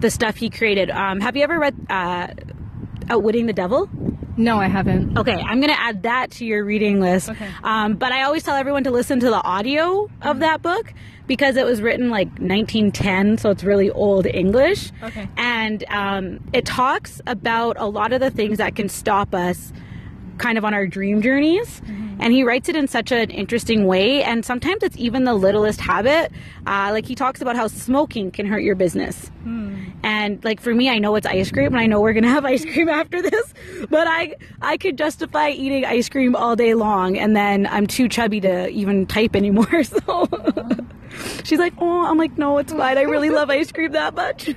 the 0.00 0.10
stuff 0.10 0.36
he 0.36 0.50
created. 0.50 0.90
Um, 0.90 1.20
have 1.20 1.36
you 1.36 1.44
ever 1.44 1.58
read 1.58 1.74
uh, 1.88 2.28
Outwitting 3.10 3.46
the 3.46 3.52
Devil? 3.52 3.88
No, 4.36 4.58
I 4.58 4.66
haven't. 4.66 5.18
Okay, 5.18 5.34
I'm 5.34 5.60
going 5.60 5.72
to 5.72 5.80
add 5.80 6.04
that 6.04 6.30
to 6.32 6.46
your 6.46 6.64
reading 6.64 7.00
list. 7.00 7.28
Okay. 7.28 7.48
Um, 7.62 7.94
but 7.94 8.12
I 8.12 8.22
always 8.22 8.42
tell 8.42 8.56
everyone 8.56 8.84
to 8.84 8.90
listen 8.90 9.20
to 9.20 9.28
the 9.28 9.42
audio 9.42 10.08
of 10.22 10.38
that 10.40 10.62
book 10.62 10.92
because 11.26 11.56
it 11.56 11.66
was 11.66 11.82
written 11.82 12.08
like 12.08 12.28
1910, 12.38 13.38
so 13.38 13.50
it's 13.50 13.62
really 13.62 13.90
old 13.90 14.26
English. 14.26 14.90
Okay. 15.02 15.28
And 15.36 15.84
um, 15.88 16.40
it 16.52 16.64
talks 16.64 17.20
about 17.26 17.76
a 17.78 17.86
lot 17.86 18.12
of 18.12 18.20
the 18.20 18.30
things 18.30 18.58
that 18.58 18.74
can 18.74 18.88
stop 18.88 19.34
us 19.34 19.72
kind 20.38 20.56
of 20.56 20.64
on 20.64 20.72
our 20.74 20.86
dream 20.86 21.20
journeys. 21.22 21.82
And 22.20 22.32
he 22.32 22.42
writes 22.44 22.68
it 22.68 22.76
in 22.76 22.88
such 22.88 23.10
an 23.12 23.30
interesting 23.30 23.86
way. 23.86 24.22
And 24.22 24.44
sometimes 24.44 24.82
it's 24.82 24.96
even 24.96 25.24
the 25.24 25.34
littlest 25.34 25.80
habit. 25.80 26.32
Uh, 26.66 26.90
like 26.92 27.06
he 27.06 27.14
talks 27.14 27.40
about 27.40 27.56
how 27.56 27.66
smoking 27.66 28.30
can 28.30 28.46
hurt 28.46 28.62
your 28.62 28.74
business. 28.76 29.30
And 30.04 30.44
like 30.44 30.60
for 30.60 30.74
me, 30.74 30.88
I 30.88 30.98
know 30.98 31.14
it's 31.16 31.26
ice 31.26 31.50
cream, 31.50 31.68
and 31.68 31.78
I 31.78 31.86
know 31.86 32.00
we're 32.00 32.12
gonna 32.12 32.28
have 32.28 32.44
ice 32.54 32.64
cream 32.64 32.88
after 32.88 33.22
this. 33.22 33.54
But 33.88 34.06
I 34.08 34.34
I 34.60 34.76
could 34.76 34.96
justify 34.98 35.50
eating 35.50 35.84
ice 35.84 36.08
cream 36.08 36.34
all 36.36 36.56
day 36.56 36.74
long, 36.74 37.18
and 37.18 37.36
then 37.36 37.66
I'm 37.66 37.86
too 37.86 38.08
chubby 38.08 38.40
to 38.40 38.68
even 38.68 39.06
type 39.06 39.36
anymore. 39.36 39.82
So 39.92 40.28
she's 41.44 41.58
like, 41.58 41.74
oh, 41.78 42.06
I'm 42.06 42.16
like, 42.18 42.38
no, 42.38 42.58
it's 42.58 42.72
fine. 42.72 42.98
I 42.98 43.02
really 43.02 43.30
love 43.30 43.50
ice 43.50 43.70
cream 43.72 43.92
that 43.92 44.14
much. 44.14 44.50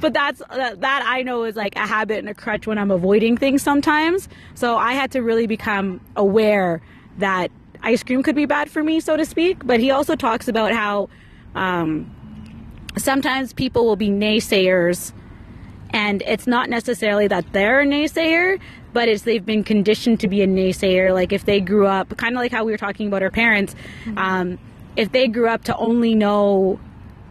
but 0.00 0.12
that's 0.12 0.42
that, 0.50 0.80
that 0.80 1.02
I 1.06 1.22
know 1.22 1.44
is 1.44 1.56
like 1.56 1.76
a 1.76 1.86
habit 1.86 2.18
and 2.18 2.28
a 2.28 2.34
crutch 2.34 2.66
when 2.66 2.78
I'm 2.78 2.90
avoiding 2.90 3.36
things 3.36 3.62
sometimes. 3.62 4.28
So 4.54 4.76
I 4.76 4.92
had 4.92 5.12
to 5.12 5.20
really 5.22 5.46
become 5.46 6.00
aware 6.16 6.59
that 7.18 7.50
ice 7.82 8.02
cream 8.02 8.22
could 8.22 8.36
be 8.36 8.46
bad 8.46 8.70
for 8.70 8.82
me, 8.82 9.00
so 9.00 9.16
to 9.16 9.24
speak. 9.24 9.66
But 9.66 9.80
he 9.80 9.90
also 9.90 10.16
talks 10.16 10.48
about 10.48 10.72
how. 10.72 11.08
Um, 11.54 12.14
sometimes 12.96 13.52
people 13.52 13.86
will 13.86 13.96
be 13.96 14.08
naysayers 14.08 15.12
and 15.90 16.22
it's 16.22 16.46
not 16.46 16.68
necessarily 16.68 17.26
that 17.28 17.44
they're 17.52 17.80
a 17.80 17.86
naysayer 17.86 18.58
but 18.92 19.08
it's 19.08 19.22
they've 19.22 19.46
been 19.46 19.62
conditioned 19.62 20.18
to 20.20 20.28
be 20.28 20.42
a 20.42 20.46
naysayer 20.46 21.12
like 21.14 21.32
if 21.32 21.44
they 21.44 21.60
grew 21.60 21.86
up 21.86 22.16
kind 22.16 22.34
of 22.34 22.40
like 22.40 22.52
how 22.52 22.64
we 22.64 22.72
were 22.72 22.78
talking 22.78 23.06
about 23.06 23.22
our 23.22 23.30
parents 23.30 23.74
um, 24.16 24.58
if 24.96 25.12
they 25.12 25.28
grew 25.28 25.48
up 25.48 25.64
to 25.64 25.76
only 25.76 26.14
know 26.14 26.78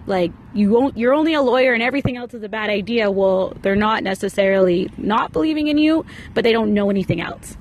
like 0.10 0.32
you 0.54 0.70
won't 0.72 0.98
you're 0.98 1.14
only 1.14 1.34
a 1.34 1.42
lawyer 1.42 1.74
and 1.74 1.84
everything 1.84 2.18
else 2.18 2.34
is 2.34 2.44
a 2.44 2.50
bad 2.50 2.70
idea 2.70 3.10
well 3.12 3.54
they're 3.62 3.76
not 3.76 4.04
necessarily 4.04 4.90
not 4.98 5.32
believing 5.32 5.68
in 5.68 5.78
you 5.78 6.06
but 6.34 6.44
they 6.44 6.52
don't 6.52 6.74
know 6.74 6.90
anything 6.90 7.22
else 7.22 7.56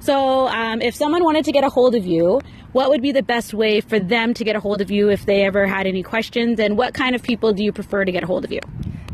so 0.00 0.48
um, 0.48 0.82
if 0.82 0.94
someone 0.94 1.22
wanted 1.24 1.44
to 1.44 1.52
get 1.52 1.64
a 1.64 1.70
hold 1.70 1.94
of 1.94 2.04
you 2.04 2.40
what 2.72 2.90
would 2.90 3.00
be 3.00 3.12
the 3.12 3.22
best 3.22 3.54
way 3.54 3.80
for 3.80 3.98
them 3.98 4.34
to 4.34 4.44
get 4.44 4.56
a 4.56 4.60
hold 4.60 4.80
of 4.80 4.90
you 4.90 5.08
if 5.08 5.24
they 5.24 5.44
ever 5.46 5.66
had 5.66 5.86
any 5.86 6.02
questions 6.02 6.60
and 6.60 6.76
what 6.76 6.92
kind 6.92 7.14
of 7.14 7.22
people 7.22 7.52
do 7.52 7.64
you 7.64 7.72
prefer 7.72 8.04
to 8.04 8.12
get 8.12 8.22
a 8.22 8.26
hold 8.26 8.44
of 8.44 8.52
you 8.52 8.60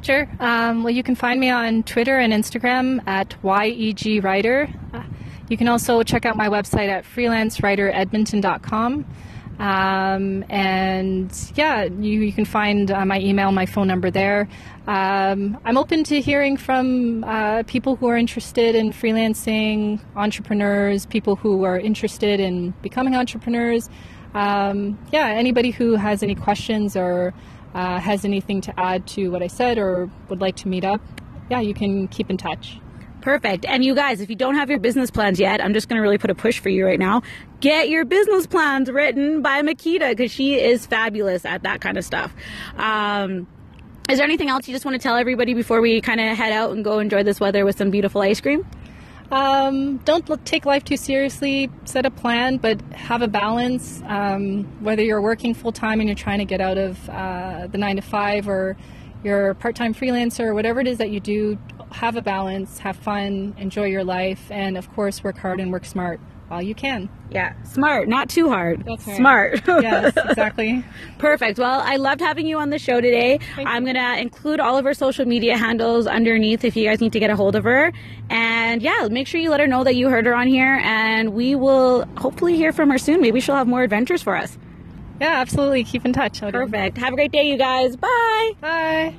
Sure. 0.03 0.29
Um, 0.39 0.83
well, 0.83 0.93
you 0.93 1.03
can 1.03 1.15
find 1.15 1.41
me 1.41 1.49
on 1.49 1.83
Twitter 1.83 2.19
and 2.19 2.31
Instagram 2.31 3.01
at 3.07 3.37
YEG 3.43 4.23
Writer. 4.23 4.69
Uh, 4.93 5.03
You 5.49 5.57
can 5.57 5.67
also 5.67 6.03
check 6.03 6.27
out 6.27 6.37
my 6.37 6.49
website 6.49 6.91
at 6.91 7.05
freelancewriteredmonton.com. 7.05 9.07
Um, 9.59 10.45
and 10.49 11.33
yeah, 11.55 11.85
you, 11.85 12.21
you 12.21 12.33
can 12.33 12.45
find 12.45 12.91
uh, 12.91 13.05
my 13.05 13.21
email, 13.21 13.53
my 13.53 13.67
phone 13.67 13.87
number 13.87 14.11
there. 14.11 14.49
Um, 14.87 15.59
I'm 15.65 15.79
open 15.79 16.05
to 16.05 16.21
hearing 16.21 16.57
from 16.57 17.25
uh, 17.25 17.63
people 17.65 17.97
who 17.97 18.09
are 18.09 18.17
interested 18.17 18.75
in 18.75 18.93
freelancing, 18.93 20.01
entrepreneurs, 20.17 21.07
people 21.07 21.37
who 21.37 21.65
are 21.65 21.79
interested 21.79 22.41
in 22.41 22.71
becoming 22.83 23.15
entrepreneurs. 23.15 23.89
Um, 24.35 24.99
yeah, 25.13 25.29
anybody 25.29 25.71
who 25.71 25.95
has 25.95 26.23
any 26.23 26.35
questions 26.35 26.97
or 26.97 27.33
uh, 27.75 28.01
has 28.01 28.25
anything 28.25 28.61
to 28.63 28.79
add 28.79 29.07
to 29.09 29.29
what 29.29 29.43
I 29.43 29.47
said 29.47 29.79
or 29.79 30.11
would 30.29 30.41
like 30.41 30.57
to 30.57 30.69
meet 30.69 30.85
up, 30.85 31.01
yeah, 31.51 31.61
you 31.61 31.75
can 31.75 32.09
keep 32.09 32.31
in 32.31 32.37
touch. 32.37 32.79
Perfect. 33.25 33.65
And 33.65 33.83
you 33.83 33.95
guys, 33.95 34.21
if 34.21 34.29
you 34.29 34.37
don't 34.37 34.55
have 34.55 34.69
your 34.69 34.79
business 34.79 35.11
plans 35.11 35.41
yet, 35.41 35.65
I'm 35.65 35.73
just 35.73 35.89
going 35.89 35.97
to 35.97 36.03
really 36.03 36.19
put 36.19 36.29
a 36.29 36.35
push 36.35 36.59
for 36.59 36.69
you 36.69 36.85
right 36.85 36.99
now. 36.99 37.23
Get 37.61 37.89
your 37.89 38.05
business 38.05 38.47
plans 38.47 38.91
written 38.91 39.41
by 39.41 39.63
Makita 39.63 40.11
because 40.11 40.31
she 40.31 40.61
is 40.61 40.85
fabulous 40.85 41.47
at 41.47 41.63
that 41.63 41.81
kind 41.81 41.97
of 41.97 42.05
stuff. 42.05 42.35
Um, 42.77 43.47
is 44.11 44.19
there 44.19 44.27
anything 44.27 44.51
else 44.51 44.69
you 44.69 44.75
just 44.75 44.85
want 44.85 44.95
to 44.97 44.99
tell 45.03 45.17
everybody 45.17 45.55
before 45.55 45.81
we 45.81 46.03
kind 46.03 46.21
of 46.21 46.37
head 46.37 46.53
out 46.53 46.73
and 46.73 46.85
go 46.85 46.99
enjoy 46.99 47.23
this 47.23 47.41
weather 47.41 47.65
with 47.65 47.79
some 47.79 47.91
beautiful 47.91 48.21
ice 48.21 48.43
cream? 48.43 48.67
Um, 49.31 49.97
don't 50.05 50.45
take 50.45 50.67
life 50.67 50.85
too 50.85 50.99
seriously. 50.99 51.71
Set 51.87 52.05
a 52.05 52.11
plan, 52.11 52.59
but 52.59 52.79
have 52.93 53.23
a 53.23 53.29
balance. 53.29 54.03
Um, 54.05 54.65
whether 54.85 55.03
you're 55.03 55.23
working 55.23 55.55
full 55.55 55.73
time 55.73 55.99
and 56.01 56.11
you're 56.11 56.15
trying 56.15 56.41
to 56.41 56.45
get 56.45 56.61
out 56.61 56.77
of 56.77 57.09
uh, 57.09 57.69
the 57.69 57.79
nine 57.79 57.97
to 57.97 58.03
five, 58.03 58.47
or 58.47 58.77
you're 59.23 59.49
a 59.49 59.55
part 59.55 59.77
time 59.77 59.95
freelancer, 59.95 60.41
or 60.41 60.53
whatever 60.53 60.79
it 60.81 60.87
is 60.87 60.99
that 60.99 61.09
you 61.09 61.21
do, 61.21 61.59
have 61.95 62.17
a 62.17 62.23
balance, 62.23 62.79
have 62.79 62.97
fun, 62.97 63.55
enjoy 63.59 63.85
your 63.87 64.05
life, 64.05 64.51
and 64.51 64.77
of 64.77 64.93
course, 64.95 65.23
work 65.25 65.39
hard 65.39 65.61
and 65.61 65.71
work 65.73 65.85
smart 65.85 66.21
while 66.49 66.61
you 66.61 66.75
can. 66.75 67.09
Yeah, 67.31 67.55
smart, 67.65 68.09
not 68.09 68.29
too 68.29 68.49
hard. 68.51 68.85
That's 68.85 69.07
right. 69.07 69.17
Smart. 69.17 69.63
Yes, 69.83 70.13
exactly. 70.17 70.85
Perfect. 71.19 71.59
Well, 71.59 71.81
I 71.81 71.97
loved 71.97 72.21
having 72.21 72.47
you 72.47 72.59
on 72.59 72.71
the 72.71 72.79
show 72.79 73.01
today. 73.01 73.39
Thank 73.57 73.69
I'm 73.69 73.85
going 73.85 73.97
to 73.97 74.21
include 74.21 74.61
all 74.61 74.77
of 74.77 74.85
her 74.85 74.95
social 74.95 75.25
media 75.25 75.57
handles 75.57 76.07
underneath 76.07 76.65
if 76.65 76.77
you 76.77 76.85
guys 76.89 77.01
need 77.01 77.13
to 77.13 77.21
get 77.21 77.31
a 77.31 77.37
hold 77.37 77.57
of 77.57 77.65
her. 77.65 77.93
And 78.31 78.83
yeah, 78.83 79.09
make 79.11 79.27
sure 79.27 79.41
you 79.41 79.51
let 79.51 79.61
her 79.61 79.67
know 79.67 79.85
that 79.85 79.95
you 79.97 80.09
heard 80.09 80.27
her 80.27 80.35
on 80.35 80.47
here, 80.49 80.81
and 80.85 81.33
we 81.33 81.55
will 81.55 82.05
hopefully 82.19 82.57
hear 82.57 82.73
from 82.73 82.91
her 82.91 82.99
soon. 82.99 83.21
Maybe 83.21 83.41
she'll 83.41 83.57
have 83.57 83.69
more 83.69 83.83
adventures 83.83 84.23
for 84.23 84.37
us. 84.37 84.59
Yeah, 85.21 85.41
absolutely. 85.41 85.85
Keep 85.85 86.05
in 86.05 86.13
touch. 86.13 86.43
Odin. 86.43 86.61
Perfect. 86.61 86.99
Have 86.99 87.13
a 87.13 87.17
great 87.17 87.33
day, 87.33 87.45
you 87.49 87.57
guys. 87.57 87.97
Bye. 87.97 88.53
Bye. 88.61 89.15